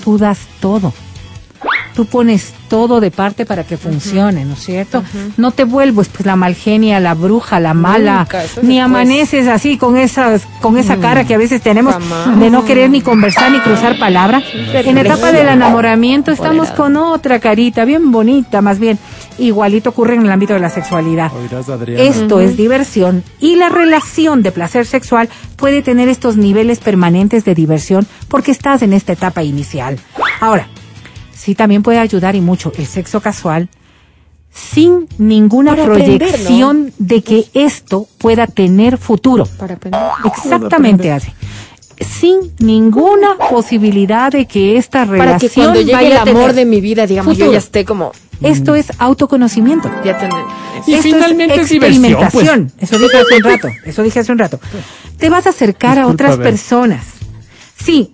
Tú 0.03 0.19
das 0.19 0.39
todo. 0.61 0.93
Tú 1.95 2.07
pones 2.07 2.53
todo 2.69 3.01
de 3.01 3.13
parte 3.13 3.47
para 3.47 3.63
que 3.63 3.77
funcione, 3.77 4.45
¿no 4.45 4.55
es 4.55 4.65
cierto? 4.65 5.05
No 5.37 5.53
te 5.53 5.63
vuelves 5.63 6.09
pues 6.09 6.27
la 6.27 6.35
malgenia, 6.35 6.99
la 6.99 7.15
bruja, 7.15 7.61
la 7.61 7.73
mala, 7.73 8.19
Nunca, 8.19 8.43
ni 8.63 8.81
amaneces 8.81 9.47
así 9.47 9.79
con 9.79 9.97
esas 9.97 10.43
con 10.61 10.77
esa 10.77 10.97
cara 10.97 11.25
que 11.25 11.35
a 11.35 11.39
veces 11.39 11.63
tenemos 11.63 11.95
Jamás. 11.95 12.41
de 12.41 12.51
no 12.51 12.65
querer 12.65 12.91
ni 12.91 13.01
conversar 13.01 13.53
ni 13.53 13.61
cruzar 13.61 13.97
palabra. 13.97 14.43
En 14.73 14.97
la 14.97 15.03
etapa 15.03 15.31
del 15.31 15.47
enamoramiento 15.47 16.33
estamos 16.33 16.71
con 16.73 16.97
otra 16.97 17.39
carita 17.39 17.85
bien 17.85 18.11
bonita, 18.11 18.61
más 18.61 18.81
bien. 18.81 18.99
Igualito 19.39 19.91
ocurre 19.91 20.15
en 20.15 20.23
el 20.23 20.31
ámbito 20.31 20.55
de 20.55 20.61
la 20.61 20.71
sexualidad. 20.71 21.33
Oirás, 21.35 21.69
Adriana. 21.69 22.03
Esto 22.03 22.41
es 22.41 22.57
diversión 22.57 23.25
y 23.41 23.57
la 23.57 23.69
relación 23.69 24.43
de 24.43 24.53
placer 24.53 24.87
sexual 24.87 25.29
puede 25.57 25.83
tener 25.83 26.09
estos 26.09 26.37
niveles 26.37 26.79
permanentes 26.79 27.45
de 27.45 27.55
diversión 27.55 28.07
porque 28.29 28.53
estás 28.53 28.83
en 28.83 28.93
esta 28.93 29.13
etapa 29.13 29.43
inicial. 29.43 29.99
Ahora, 30.41 30.69
sí 31.35 31.55
también 31.55 31.83
puede 31.83 31.99
ayudar 31.99 32.37
y 32.37 32.41
mucho 32.41 32.73
el 32.77 32.87
sexo 32.87 33.21
casual 33.21 33.69
sin 34.55 35.09
ninguna 35.19 35.73
Para 35.73 35.85
aprender, 35.85 36.19
proyección 36.19 36.93
de 36.99 37.23
que 37.23 37.47
esto 37.55 38.07
pueda 38.19 38.47
tener 38.47 38.99
futuro. 38.99 39.47
Para 39.59 39.75
aprender. 39.75 40.01
Exactamente 40.25 41.11
así. 41.11 41.33
Sin 42.01 42.53
ninguna 42.59 43.37
posibilidad 43.51 44.31
de 44.31 44.47
que 44.47 44.77
esta 44.77 45.05
relación 45.05 45.27
Para 45.27 45.39
que 45.39 45.49
cuando 45.49 45.81
llegue 45.81 45.91
el 45.91 45.97
vaya 45.97 46.19
a 46.19 46.23
amor 46.23 46.53
de 46.53 46.65
mi 46.65 46.81
vida, 46.81 47.07
digamos, 47.07 47.37
yo 47.37 47.47
futuro. 47.47 47.53
ya 47.53 47.59
esté 47.59 47.85
como. 47.85 48.13
Esto 48.43 48.75
es 48.75 48.93
autoconocimiento. 48.99 49.91
Ya. 50.05 50.19
Y 50.87 50.95
Esto 50.95 51.03
finalmente 51.03 51.61
es 51.61 51.69
diversión, 51.69 52.05
experimentación. 52.05 52.73
Eso 52.79 52.99
dije 52.99 53.19
hace 53.19 53.37
un 53.37 53.43
rato. 53.43 53.69
Eso 53.85 54.03
dije 54.03 54.21
hace 54.21 54.33
un 54.33 54.39
rato. 54.39 54.61
Te 55.19 55.31
vas 55.31 55.47
a 55.47 55.51
acercar 55.51 55.99
a 55.99 56.07
otras 56.07 56.37
personas. 56.37 57.05
Sí, 57.83 58.13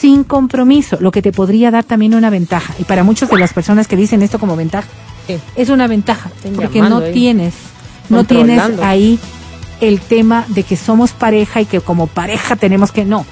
sin 0.00 0.24
compromiso, 0.24 0.98
lo 1.00 1.10
que 1.10 1.22
te 1.22 1.32
podría 1.32 1.70
dar 1.70 1.84
también 1.84 2.14
una 2.14 2.30
ventaja. 2.30 2.74
Y 2.78 2.84
para 2.84 3.04
muchas 3.04 3.28
de 3.30 3.38
las 3.38 3.52
personas 3.52 3.86
que 3.86 3.96
dicen 3.96 4.22
esto 4.22 4.38
como 4.38 4.56
ventaja, 4.56 4.88
Sí. 5.26 5.38
es 5.56 5.68
una 5.68 5.86
ventaja. 5.86 6.30
Porque 6.56 6.80
no 6.80 6.98
ahí. 6.98 7.12
tienes, 7.12 7.54
no 8.08 8.24
tienes 8.24 8.60
ahí 8.82 9.18
el 9.80 10.00
tema 10.00 10.44
de 10.48 10.62
que 10.62 10.76
somos 10.76 11.12
pareja 11.12 11.60
y 11.60 11.66
que 11.66 11.80
como 11.80 12.06
pareja 12.06 12.56
tenemos 12.56 12.92
que 12.92 13.04
no. 13.04 13.24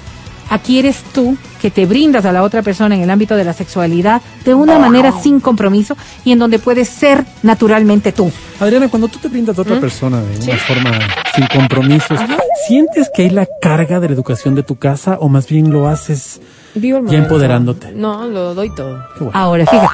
Aquí 0.49 0.79
eres 0.79 0.97
tú 1.13 1.37
que 1.59 1.71
te 1.71 1.85
brindas 1.85 2.25
a 2.25 2.31
la 2.31 2.43
otra 2.43 2.61
persona 2.61 2.95
en 2.95 3.01
el 3.01 3.09
ámbito 3.09 3.35
de 3.35 3.43
la 3.43 3.53
sexualidad 3.53 4.21
de 4.45 4.53
una 4.53 4.79
manera 4.79 5.11
sin 5.11 5.39
compromiso 5.39 5.95
y 6.23 6.31
en 6.31 6.39
donde 6.39 6.59
puedes 6.59 6.89
ser 6.89 7.25
naturalmente 7.43 8.11
tú. 8.11 8.31
Adriana, 8.59 8.89
cuando 8.89 9.07
tú 9.07 9.19
te 9.19 9.27
brindas 9.27 9.57
a 9.57 9.61
otra 9.61 9.79
persona 9.79 10.21
de 10.21 10.43
una 10.43 10.57
forma 10.57 10.91
sin 11.35 11.47
compromisos, 11.47 12.19
¿sientes 12.67 13.09
que 13.13 13.23
hay 13.23 13.29
la 13.29 13.47
carga 13.61 13.99
de 13.99 14.07
la 14.07 14.15
educación 14.15 14.55
de 14.55 14.63
tu 14.63 14.77
casa 14.77 15.17
o 15.19 15.29
más 15.29 15.47
bien 15.47 15.71
lo 15.71 15.87
haces 15.87 16.41
Vivo 16.75 17.01
ya 17.05 17.17
empoderándote? 17.17 17.91
No, 17.91 18.27
lo 18.27 18.53
doy 18.53 18.73
todo. 18.73 19.03
Qué 19.17 19.23
bueno. 19.25 19.37
Ahora, 19.37 19.65
fíjate, 19.65 19.87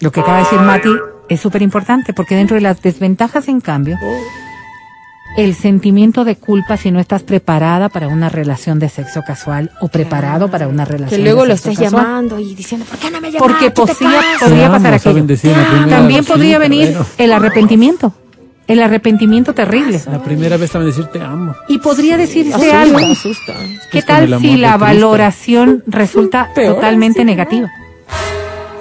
lo 0.00 0.12
que 0.12 0.20
acaba 0.20 0.38
de 0.38 0.44
decir 0.44 0.60
Mati 0.60 0.90
es 1.28 1.40
súper 1.40 1.62
importante 1.62 2.12
porque 2.12 2.34
dentro 2.34 2.54
de 2.54 2.60
las 2.60 2.82
desventajas, 2.82 3.48
en 3.48 3.60
cambio, 3.60 3.96
el 5.36 5.54
sentimiento 5.54 6.24
de 6.24 6.36
culpa 6.36 6.76
si 6.76 6.90
no 6.90 6.98
estás 6.98 7.22
preparada 7.22 7.88
para 7.88 8.08
una 8.08 8.28
relación 8.28 8.78
de 8.78 8.88
sexo 8.88 9.22
casual 9.26 9.70
o 9.80 9.88
preparado 9.88 10.50
para 10.50 10.66
una 10.68 10.84
relación 10.84 11.18
Que 11.18 11.24
luego 11.24 11.42
de 11.42 11.48
lo 11.48 11.56
sexo 11.56 11.70
estés 11.72 11.84
casual. 11.84 12.04
llamando 12.04 12.38
y 12.40 12.54
diciendo, 12.54 12.86
¿por 12.88 12.98
qué 12.98 13.10
no 13.10 13.20
me 13.20 13.30
llamas? 13.30 13.48
Porque 13.48 13.70
podría 13.70 14.70
pasar 14.70 14.94
aquello. 14.94 15.26
También 15.88 16.24
podría 16.24 16.56
sí, 16.56 16.60
venir 16.60 16.88
bueno. 16.88 17.06
el 17.18 17.32
arrepentimiento. 17.32 18.12
El 18.66 18.82
arrepentimiento 18.82 19.52
terrible. 19.54 20.00
La 20.10 20.20
primera 20.20 20.56
vez 20.56 20.72
saben 20.72 20.88
decir 20.88 21.06
te 21.06 21.20
amo. 21.20 21.54
Y 21.68 21.78
podría 21.78 22.16
decirse 22.16 22.72
algo. 22.72 22.98
asusta. 22.98 23.54
¿Qué 23.92 24.02
tal 24.02 24.40
si 24.40 24.56
la 24.56 24.76
valoración 24.76 25.84
resulta 25.86 26.50
Peor, 26.54 26.74
totalmente 26.74 27.20
sí. 27.20 27.24
negativa? 27.24 27.70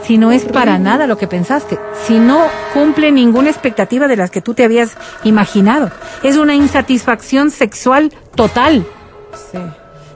Si 0.06 0.18
no 0.20 0.32
es 0.32 0.44
para 0.46 0.78
nada 0.78 1.08
lo 1.08 1.18
que 1.18 1.28
pensaste, 1.28 1.80
si 2.06 2.20
no 2.20 2.44
cumple 2.74 3.12
ninguna 3.12 3.50
expectativa 3.50 4.08
de 4.08 4.16
las 4.18 4.30
que 4.30 4.42
tú 4.42 4.54
te 4.54 4.64
habías 4.64 4.96
imaginado, 5.24 5.90
es 6.22 6.38
una 6.38 6.54
insatisfacción 6.56 7.50
sexual 7.50 8.12
total. 8.36 8.86
Sí. 9.52 9.58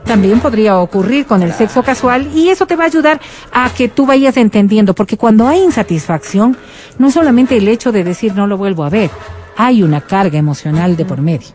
También 0.05 0.39
podría 0.39 0.77
ocurrir 0.79 1.25
con 1.25 1.41
el 1.43 1.53
sexo 1.53 1.84
casual 1.84 2.29
y 2.36 2.50
eso 2.50 2.65
te 2.67 2.75
va 2.75 2.84
a 2.84 2.88
ayudar 2.88 3.19
a 3.51 3.69
que 3.72 3.89
tú 3.89 4.05
vayas 4.05 4.38
entendiendo, 4.38 4.93
porque 4.93 5.17
cuando 5.17 5.48
hay 5.48 5.62
insatisfacción, 5.63 6.55
no 6.98 7.08
es 7.08 7.13
solamente 7.13 7.58
el 7.58 7.67
hecho 7.67 7.91
de 7.91 8.03
decir 8.03 8.34
no 8.36 8.48
lo 8.48 8.58
vuelvo 8.58 8.84
a 8.84 8.89
ver, 8.89 9.10
hay 9.58 9.84
una 9.84 10.01
carga 10.01 10.38
emocional 10.38 10.96
de 10.98 11.05
por 11.05 11.22
medio. 11.22 11.50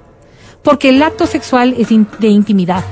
Porque 0.62 0.88
el 0.90 1.02
acto 1.02 1.26
sexual 1.26 1.74
es 1.78 1.90
in- 1.90 2.06
de 2.18 2.28
intimidad. 2.28 2.82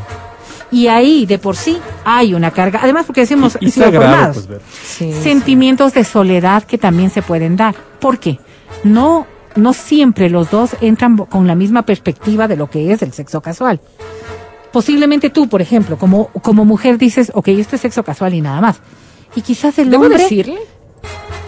Y 0.72 0.88
ahí, 0.88 1.26
de 1.26 1.38
por 1.38 1.54
sí, 1.54 1.78
hay 2.04 2.32
una 2.34 2.50
carga. 2.50 2.80
Además, 2.82 3.04
porque 3.06 3.20
decimos, 3.20 3.56
Y, 3.60 3.66
y 3.66 3.70
sido 3.70 3.86
sagrado, 3.86 4.10
formados. 4.10 4.36
pues, 4.36 4.48
ver. 4.48 4.60
Sí. 4.82 5.12
Sentimientos 5.12 5.92
de 5.92 6.02
soledad 6.02 6.64
que 6.64 6.78
también 6.78 7.10
se 7.10 7.22
pueden 7.22 7.56
dar. 7.56 7.74
¿Por 8.00 8.18
qué? 8.18 8.40
No, 8.82 9.26
no 9.54 9.74
siempre 9.74 10.30
los 10.30 10.50
dos 10.50 10.70
entran 10.80 11.16
con 11.18 11.46
la 11.46 11.54
misma 11.54 11.82
perspectiva 11.82 12.48
de 12.48 12.56
lo 12.56 12.70
que 12.70 12.90
es 12.92 13.02
el 13.02 13.12
sexo 13.12 13.40
casual. 13.42 13.80
Posiblemente 14.72 15.28
tú, 15.28 15.48
por 15.48 15.60
ejemplo, 15.60 15.98
como, 15.98 16.28
como 16.28 16.64
mujer 16.64 16.96
dices, 16.96 17.30
ok, 17.34 17.48
esto 17.48 17.76
es 17.76 17.82
sexo 17.82 18.02
casual 18.02 18.32
y 18.32 18.40
nada 18.40 18.60
más. 18.62 18.80
Y 19.36 19.42
quizás 19.42 19.78
el 19.78 19.90
¿Debo 19.90 20.04
hombre... 20.04 20.22
decirle? 20.22 20.58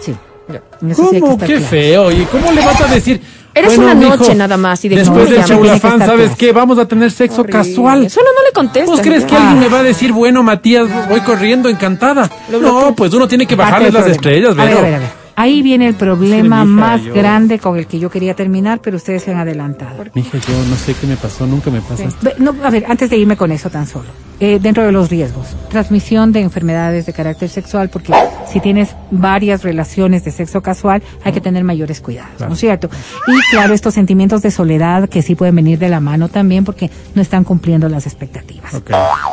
Sí. 0.01 0.15
Que 0.51 0.93
¿Cómo? 0.93 1.37
Qué 1.39 1.45
claro. 1.47 1.65
feo. 1.65 2.11
¿Y 2.11 2.25
cómo 2.25 2.51
le 2.51 2.63
vas 2.63 2.79
a 2.81 2.93
decir? 2.93 3.19
Eres 3.55 3.77
Bueno, 3.77 3.83
una 3.93 3.95
mijo, 3.95 4.17
noche 4.17 4.35
nada 4.35 4.57
más 4.57 4.83
y 4.83 4.89
de 4.89 4.97
Después 4.97 5.29
del 5.29 5.39
estar 5.39 5.99
¿sabes 6.05 6.31
qué? 6.37 6.51
Vamos 6.51 6.77
a 6.77 6.85
tener 6.87 7.09
sexo 7.09 7.41
Horrible. 7.41 7.59
casual. 7.59 8.09
Solo 8.09 8.27
no 8.37 8.43
le 8.45 8.51
contestas. 8.51 8.89
¿Vos 8.89 8.99
crees 9.01 9.23
que 9.23 9.33
alguien 9.35 9.59
me 9.61 9.69
va 9.69 9.79
a 9.79 9.83
decir, 9.83 10.11
bueno, 10.11 10.43
Matías, 10.43 10.87
voy 11.07 11.21
corriendo, 11.21 11.69
encantada? 11.69 12.29
No, 12.49 12.93
pues 12.95 13.13
uno 13.13 13.27
tiene 13.29 13.47
que 13.47 13.55
bajarles 13.55 13.93
las 13.93 14.07
estrellas, 14.07 14.51
A 14.51 14.65
ver, 14.65 14.67
Vero. 14.67 14.79
a 14.79 14.81
ver, 14.81 14.93
a 14.95 14.99
ver. 14.99 15.24
Ahí 15.37 15.61
viene 15.61 15.87
el 15.87 15.95
problema 15.95 16.61
Sí, 16.61 16.67
mija, 16.69 16.79
más 16.87 17.03
yo- 17.03 17.13
grande 17.13 17.59
con 17.59 17.77
el 17.77 17.87
que 17.87 17.99
yo 17.99 18.09
quería 18.09 18.33
terminar, 18.35 18.79
pero 18.81 18.97
ustedes 18.97 19.23
se 19.23 19.31
han 19.31 19.39
adelantado. 19.39 20.05
Mija, 20.13 20.37
yo 20.37 20.53
no 20.69 20.75
sé 20.75 20.93
qué 20.93 21.07
me 21.07 21.17
pasó, 21.17 21.45
nunca 21.45 21.69
me 21.69 21.81
pasa 21.81 22.05
No, 22.37 22.55
a 22.63 22.69
ver, 22.69 22.85
antes 22.87 23.09
de 23.09 23.17
irme 23.17 23.35
con 23.35 23.51
eso 23.51 23.69
tan 23.69 23.85
solo, 23.85 24.05
eh, 24.39 24.59
dentro 24.61 24.83
de 24.85 24.91
los 24.91 25.09
riesgos, 25.09 25.47
transmisión 25.69 26.31
de 26.31 26.41
enfermedades 26.41 27.05
de 27.05 27.13
carácter 27.13 27.49
sexual, 27.49 27.89
porque 27.89 28.13
si 28.51 28.59
tienes 28.61 28.95
varias 29.11 29.63
relaciones 29.63 30.23
de 30.23 30.31
sexo 30.31 30.61
casual, 30.61 31.01
hay 31.23 31.33
que 31.33 31.41
tener 31.41 31.63
mayores 31.63 31.99
cuidados, 31.99 32.39
¿no 32.39 32.53
es 32.53 32.59
cierto? 32.59 32.89
Y 33.27 33.51
claro, 33.51 33.73
estos 33.73 33.93
sentimientos 33.93 34.41
de 34.41 34.51
soledad 34.51 35.09
que 35.09 35.21
sí 35.21 35.35
pueden 35.35 35.55
venir 35.55 35.79
de 35.79 35.89
la 35.89 35.99
mano 35.99 36.29
también, 36.29 36.63
porque 36.63 36.89
no 37.13 37.21
están 37.21 37.43
cumpliendo 37.43 37.89
las 37.89 38.05
expectativas. 38.05 38.71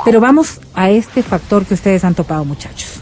Pero 0.05 0.21
vamos 0.21 0.61
a 0.75 0.91
este 0.91 1.23
factor 1.23 1.65
que 1.65 1.75
ustedes 1.75 2.05
han 2.05 2.15
topado, 2.15 2.45
muchachos. 2.45 3.02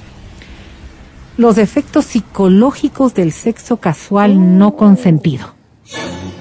Los 1.40 1.56
efectos 1.56 2.04
psicológicos 2.04 3.14
del 3.14 3.32
sexo 3.32 3.78
casual 3.78 4.58
no 4.58 4.76
consentido, 4.76 5.54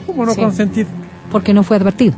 ¿Cómo 0.06 0.25
no 0.25 0.34
Sí. 0.34 0.41
consentir? 0.41 0.88
porque 1.32 1.53
no 1.53 1.63
fue 1.63 1.77
advertido. 1.77 2.15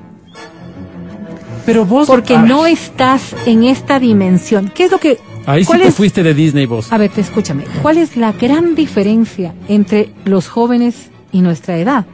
Pero 1.64 1.86
vos... 1.86 2.08
Porque 2.08 2.36
Ah, 2.38 2.42
no 2.42 2.66
estás 2.66 3.36
en 3.46 3.66
esta 3.66 4.00
dimensión. 4.00 4.72
¿Qué 4.74 4.86
es 4.86 4.92
lo 4.92 4.98
que... 5.00 5.20
Ahí 5.46 5.64
sí 5.64 5.72
te 5.78 5.88
es- 5.90 5.94
fuiste 5.96 6.24
de 6.24 6.34
Disney 6.34 6.66
vos. 6.66 6.92
A 6.92 6.98
ver, 6.98 7.12
te 7.12 7.22
escúchame. 7.22 7.66
¿Cuál 7.84 7.98
es 8.00 8.18
la 8.18 8.32
gran 8.32 8.74
diferencia 8.74 9.54
entre 9.68 10.12
los 10.26 10.48
jóvenes 10.48 11.12
y 11.32 11.42
nuestra 11.42 11.78
edad? 11.78 12.06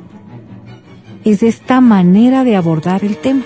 Es 1.24 1.44
esta 1.44 1.80
manera 1.80 2.44
de 2.44 2.58
abordar 2.58 3.06
el 3.06 3.16
tema. 3.16 3.44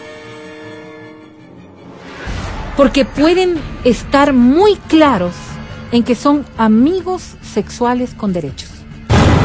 Porque 2.77 3.05
pueden 3.05 3.55
estar 3.83 4.33
muy 4.33 4.75
claros 4.87 5.33
en 5.91 6.03
que 6.03 6.15
son 6.15 6.45
amigos 6.57 7.36
sexuales 7.41 8.13
con 8.15 8.33
derechos. 8.33 8.69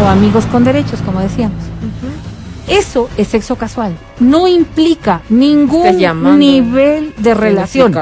O 0.02 0.06
amigos 0.06 0.44
con 0.46 0.64
derechos, 0.64 1.00
como 1.02 1.20
decíamos. 1.20 1.62
Eso 2.68 3.08
es 3.16 3.28
sexo 3.28 3.56
casual. 3.56 3.96
No 4.20 4.48
implica 4.48 5.22
ningún 5.28 6.38
nivel 6.38 7.14
de 7.18 7.34
relación. 7.34 7.94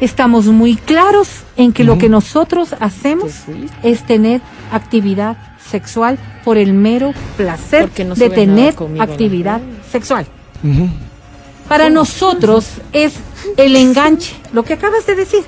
Estamos 0.00 0.46
muy 0.46 0.76
claros 0.76 1.28
en 1.56 1.72
que 1.72 1.84
lo 1.84 1.98
que 1.98 2.08
nosotros 2.08 2.74
hacemos 2.80 3.32
es 3.82 4.04
tener 4.06 4.40
actividad 4.72 5.36
sexual 5.70 6.18
por 6.44 6.58
el 6.58 6.74
mero 6.74 7.12
placer 7.36 7.90
no 8.04 8.14
de 8.14 8.28
tener 8.28 8.74
conmigo, 8.74 9.02
actividad 9.02 9.60
¿no? 9.60 9.90
sexual. 9.90 10.26
Para 11.68 11.88
nosotros 11.88 12.66
es 12.92 13.14
el 13.56 13.76
enganche, 13.76 14.34
lo 14.52 14.62
que 14.62 14.74
acabas 14.74 15.06
de 15.06 15.14
decir. 15.14 15.44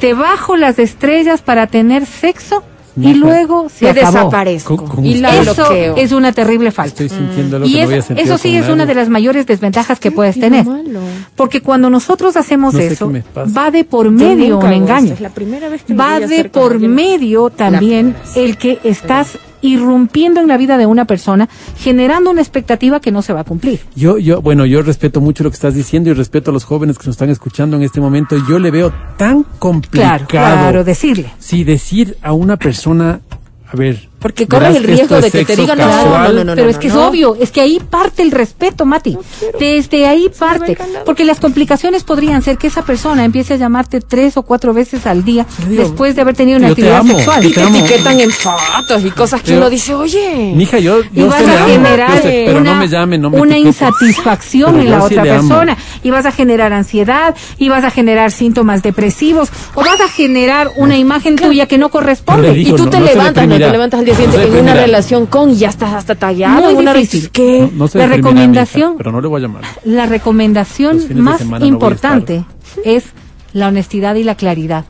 Te 0.00 0.14
bajo 0.14 0.56
las 0.56 0.78
estrellas 0.78 1.42
para 1.42 1.66
tener 1.66 2.06
sexo 2.06 2.62
y 3.00 3.14
luego 3.14 3.68
se 3.68 3.92
desaparezco. 3.92 4.76
¿Cómo- 4.76 4.88
cómo 4.96 5.06
y 5.06 5.14
la 5.14 5.36
Eso 5.36 5.54
bloqueo. 5.54 5.96
es 5.96 6.10
una 6.10 6.32
terrible 6.32 6.72
falta. 6.72 7.02
Estoy 7.04 7.16
sintiendo 7.16 7.60
lo 7.60 7.66
Y 7.66 7.72
que 7.74 7.78
eso, 7.80 7.88
voy 7.90 7.98
a 7.98 8.02
sentir 8.02 8.24
eso 8.24 8.38
sí 8.38 8.56
es 8.56 8.68
una 8.68 8.86
de 8.86 8.94
las 8.94 9.08
mayores 9.08 9.46
desventajas 9.46 10.00
que 10.00 10.10
puedes 10.10 10.38
tener. 10.38 10.64
malo. 10.64 11.00
Porque 11.36 11.60
cuando 11.60 11.90
nosotros 11.90 12.36
hacemos 12.36 12.74
No 12.74 12.80
sé 12.80 12.88
eso, 12.88 13.12
va 13.56 13.70
de 13.70 13.84
por 13.84 14.10
medio 14.10 14.58
un 14.58 14.72
engaño. 14.72 15.14
Es 15.14 15.20
la 15.20 15.28
primera 15.30 15.68
vez 15.68 15.82
que 15.84 15.94
Va 15.94 16.18
de 16.18 16.44
por 16.48 16.78
medio 16.80 17.50
también 17.50 18.16
el 18.34 18.56
que 18.56 18.80
estás 18.82 19.38
irrumpiendo 19.60 20.40
en 20.40 20.48
la 20.48 20.56
vida 20.56 20.78
de 20.78 20.86
una 20.86 21.04
persona, 21.04 21.48
generando 21.76 22.30
una 22.30 22.40
expectativa 22.40 23.00
que 23.00 23.12
no 23.12 23.22
se 23.22 23.32
va 23.32 23.40
a 23.40 23.44
cumplir. 23.44 23.80
Yo, 23.94 24.18
yo, 24.18 24.40
bueno, 24.40 24.66
yo 24.66 24.82
respeto 24.82 25.20
mucho 25.20 25.44
lo 25.44 25.50
que 25.50 25.54
estás 25.54 25.74
diciendo 25.74 26.10
y 26.10 26.12
respeto 26.12 26.50
a 26.50 26.54
los 26.54 26.64
jóvenes 26.64 26.98
que 26.98 27.06
nos 27.06 27.14
están 27.14 27.30
escuchando 27.30 27.76
en 27.76 27.82
este 27.82 28.00
momento. 28.00 28.36
Yo 28.48 28.58
le 28.58 28.70
veo 28.70 28.92
tan 29.16 29.44
complicado. 29.58 30.26
Claro, 30.26 30.58
claro, 30.60 30.84
decirle. 30.84 31.32
Sí, 31.38 31.64
decir 31.64 32.16
a 32.22 32.32
una 32.32 32.56
persona, 32.56 33.20
a 33.66 33.76
ver. 33.76 34.07
Porque 34.18 34.48
corres 34.48 34.74
el 34.76 34.82
riesgo 34.82 35.16
es 35.16 35.22
de 35.22 35.30
que 35.30 35.44
te 35.44 35.54
digan, 35.54 35.78
no, 35.78 35.84
casual. 35.84 36.34
no, 36.34 36.44
no, 36.44 36.44
no, 36.44 36.54
Pero 36.56 36.68
es 36.68 36.78
que 36.78 36.88
es 36.88 36.94
obvio, 36.94 37.36
es 37.40 37.52
que 37.52 37.60
ahí 37.60 37.78
parte 37.78 38.22
el 38.22 38.32
respeto, 38.32 38.84
Mati. 38.84 39.16
Desde 39.60 40.06
ahí 40.06 40.28
parte. 40.36 40.76
Porque 41.04 41.24
las 41.24 41.38
complicaciones 41.38 42.02
podrían 42.02 42.42
ser 42.42 42.58
que 42.58 42.66
esa 42.66 42.82
persona 42.82 43.24
empiece 43.24 43.54
a 43.54 43.56
llamarte 43.56 44.00
tres 44.00 44.36
o 44.36 44.42
cuatro 44.42 44.74
veces 44.74 45.06
al 45.06 45.24
día 45.24 45.46
después 45.68 46.16
de 46.16 46.22
haber 46.22 46.34
tenido 46.34 46.58
una 46.58 46.68
yo 46.68 46.74
te 46.74 46.82
actividad 46.82 47.00
amo, 47.00 47.14
sexual. 47.14 47.46
Y 47.46 47.52
te 47.52 47.62
etiquetan 47.62 48.20
en 48.20 48.30
fotos 48.30 49.04
y 49.04 49.10
cosas 49.10 49.42
que 49.42 49.56
uno 49.56 49.70
dice, 49.70 49.94
oye. 49.94 50.52
Mija, 50.54 50.78
yo, 50.80 51.00
y 51.14 51.22
vas 51.22 51.42
a 51.42 51.66
generar 51.66 52.22
una, 52.56 52.74
no 52.74 52.80
me 52.80 52.88
llame, 52.88 53.18
no 53.18 53.30
me 53.30 53.40
una 53.40 53.56
etiquete. 53.56 53.68
insatisfacción 53.68 54.72
Pero 54.72 54.82
en 54.84 54.90
la 54.90 55.04
otra 55.04 55.22
persona 55.22 55.76
y 56.02 56.10
vas 56.10 56.26
a 56.26 56.32
generar 56.32 56.72
ansiedad 56.72 57.36
y 57.58 57.68
vas 57.68 57.84
a 57.84 57.90
generar 57.90 58.32
síntomas 58.32 58.82
depresivos 58.82 59.50
o 59.74 59.80
vas 59.80 60.00
a 60.00 60.08
generar 60.08 60.70
una 60.76 60.96
imagen 60.96 61.36
tuya 61.36 61.66
que 61.66 61.78
no 61.78 61.90
corresponde. 61.90 62.58
y 62.58 62.72
tú 62.72 62.86
te 62.86 63.00
levantas, 63.00 63.46
no 63.46 63.58
te 63.58 63.70
levantas 63.70 64.00
al 64.00 64.07
día 64.16 64.26
siguiente 64.26 64.58
en 64.58 64.62
una 64.64 64.74
relación 64.74 65.26
con 65.26 65.50
y 65.50 65.56
ya 65.56 65.68
estás 65.68 65.92
hasta 65.94 66.14
tallado. 66.14 66.62
Muy 66.62 66.74
una 66.74 66.92
difícil. 66.94 67.30
relación- 67.32 67.32
¿Qué? 67.32 67.60
No, 67.72 67.78
no 67.84 67.88
se 67.88 67.98
La 67.98 68.06
recomendación- 68.06 68.94
pero 68.96 69.12
no 69.12 69.20
le 69.20 69.28
voy 69.28 69.40
a 69.40 69.42
llamar. 69.46 69.62
La 69.84 70.06
recomendación 70.06 71.00
más 71.22 71.44
no 71.44 71.64
importante 71.66 72.44
es 72.84 73.04
la 73.52 73.68
honestidad 73.68 74.14
y 74.16 74.24
la 74.24 74.34
claridad. 74.34 74.84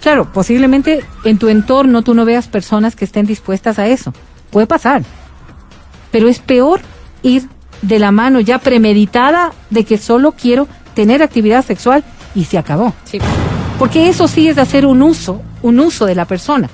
Claro, 0.00 0.30
posiblemente 0.32 1.02
en 1.24 1.38
tu 1.38 1.48
entorno 1.48 2.02
tú 2.02 2.14
no 2.14 2.24
veas 2.24 2.46
personas 2.48 2.94
que 2.94 3.04
estén 3.04 3.26
dispuestas 3.26 3.78
a 3.78 3.86
eso. 3.86 4.12
Puede 4.50 4.66
pasar. 4.66 5.02
Pero 6.10 6.28
es 6.28 6.38
peor 6.38 6.80
ir 7.22 7.48
de 7.82 7.98
la 7.98 8.12
mano 8.12 8.40
ya 8.40 8.58
premeditada 8.58 9.52
de 9.70 9.84
que 9.84 9.98
solo 9.98 10.32
quiero 10.32 10.68
tener 10.94 11.22
actividad 11.22 11.64
sexual 11.64 12.04
y 12.34 12.44
se 12.44 12.58
acabó. 12.58 12.92
Sí. 13.04 13.18
Porque 13.78 14.08
eso 14.08 14.28
sí 14.28 14.48
es 14.48 14.58
hacer 14.58 14.86
un 14.86 15.02
uso, 15.02 15.42
un 15.62 15.80
uso 15.80 16.06
de 16.06 16.14
la 16.14 16.24
persona. 16.26 16.68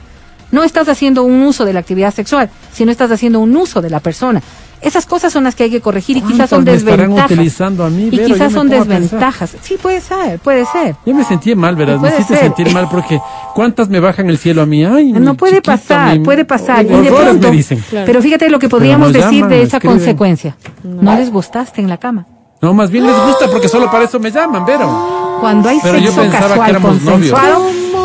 No 0.50 0.62
estás 0.64 0.88
haciendo 0.88 1.22
un 1.22 1.42
uso 1.42 1.64
de 1.64 1.72
la 1.72 1.80
actividad 1.80 2.12
sexual, 2.14 2.50
sino 2.72 2.90
estás 2.90 3.10
haciendo 3.10 3.40
un 3.40 3.56
uso 3.56 3.80
de 3.80 3.90
la 3.90 4.00
persona. 4.00 4.42
Esas 4.82 5.04
cosas 5.04 5.30
son 5.30 5.44
las 5.44 5.54
que 5.54 5.64
hay 5.64 5.70
que 5.70 5.82
corregir 5.82 6.16
y 6.16 6.22
quizás 6.22 6.48
son 6.48 6.64
¿Cuántas 6.64 6.82
me 6.84 6.90
estarán 6.92 6.98
desventajas. 7.10 7.30
utilizando 7.32 7.84
a 7.84 7.90
mí, 7.90 8.04
y 8.04 8.10
Vero? 8.16 8.28
Yo 8.28 8.34
quizás 8.34 8.52
son 8.52 8.68
desventajas. 8.70 9.56
Sí, 9.60 9.76
puede 9.80 10.00
ser, 10.00 10.38
puede 10.38 10.64
ser. 10.64 10.96
Yo 11.04 11.14
me 11.14 11.22
sentí 11.24 11.54
mal, 11.54 11.76
¿verdad? 11.76 11.94
Me 11.96 12.00
Puede 12.00 12.14
hiciste 12.14 12.34
ser. 12.36 12.44
sentir 12.44 12.72
mal 12.72 12.88
porque 12.90 13.20
¿cuántas 13.54 13.90
me 13.90 14.00
bajan 14.00 14.30
el 14.30 14.38
cielo 14.38 14.62
a 14.62 14.66
mí? 14.66 14.82
Ay, 14.82 15.12
No 15.12 15.34
puede 15.34 15.60
pasar, 15.60 16.18
mi- 16.18 16.24
puede 16.24 16.46
pasar. 16.46 16.86
Y 16.86 16.88
de 16.88 16.94
Horrores 16.94 17.22
pronto, 17.24 17.50
me 17.50 17.56
dicen. 17.58 17.84
Claro. 17.90 18.06
pero 18.06 18.22
fíjate 18.22 18.48
lo 18.48 18.58
que 18.58 18.70
podríamos 18.70 19.12
decir 19.12 19.30
llaman, 19.42 19.50
de 19.50 19.62
esa 19.64 19.76
escriben. 19.76 19.98
consecuencia. 19.98 20.56
No 20.82 21.14
les 21.14 21.30
gustaste 21.30 21.82
en 21.82 21.88
la 21.90 21.98
cama. 21.98 22.26
No, 22.62 22.72
más 22.72 22.90
bien 22.90 23.06
les 23.06 23.16
gusta 23.26 23.48
porque 23.52 23.68
solo 23.68 23.90
para 23.90 24.04
eso 24.04 24.18
me 24.18 24.30
llaman, 24.30 24.64
Vero. 24.64 25.36
Cuando 25.42 25.68
hay 25.68 25.78
Pero 25.82 25.98
yo 25.98 26.06
sexo 26.10 26.20
pensaba 26.22 26.42
que 26.46 26.48
casual 26.50 26.70
éramos 26.70 27.02
novios. 27.02 27.38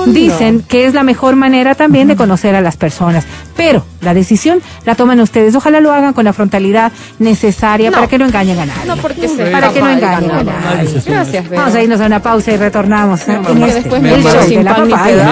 Dicen 0.05 0.63
que 0.67 0.85
es 0.85 0.93
la 0.93 1.03
mejor 1.03 1.35
manera 1.35 1.75
también 1.75 2.07
de 2.07 2.15
conocer 2.15 2.55
a 2.55 2.61
las 2.61 2.77
personas. 2.77 3.25
Pero 3.57 3.85
la 4.01 4.13
decisión 4.13 4.61
la 4.85 4.95
toman 4.95 5.19
ustedes. 5.19 5.55
Ojalá 5.55 5.79
lo 5.79 5.91
hagan 5.91 6.13
con 6.13 6.25
la 6.25 6.33
frontalidad 6.33 6.91
necesaria 7.19 7.89
No. 7.89 7.97
para 7.97 8.07
que 8.07 8.17
no 8.17 8.25
engañen 8.25 8.59
a 8.59 8.65
nadie. 8.65 8.85
No, 8.85 8.97
porque 8.97 9.27
se 9.27 9.45
Para 9.47 9.71
que 9.71 9.81
no 9.81 9.89
engañen 9.89 10.31
a 10.31 10.43
nadie. 10.43 11.01
Gracias, 11.05 11.49
Vero. 11.49 11.61
Vamos 11.61 11.75
a 11.75 11.81
irnos 11.83 12.01
a 12.01 12.05
una 12.05 12.21
pausa 12.21 12.51
y 12.51 12.57
retornamos 12.57 13.27
en 13.27 13.41
Porque 13.43 13.63
este 13.65 13.73
después 13.81 14.01
me 14.01 14.13
el 14.13 14.23
show 14.23 14.47
de 14.49 14.63
la 14.63 14.75
papaya. 14.75 15.29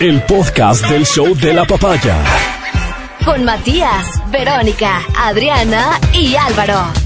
Me. 0.00 0.06
El 0.06 0.22
podcast 0.22 0.86
del 0.88 1.06
show 1.06 1.34
de 1.36 1.52
la 1.54 1.64
papaya. 1.64 2.16
Con 3.24 3.44
Matías, 3.44 4.06
Verónica, 4.30 5.00
Adriana 5.18 5.98
y 6.12 6.36
Álvaro. 6.36 7.05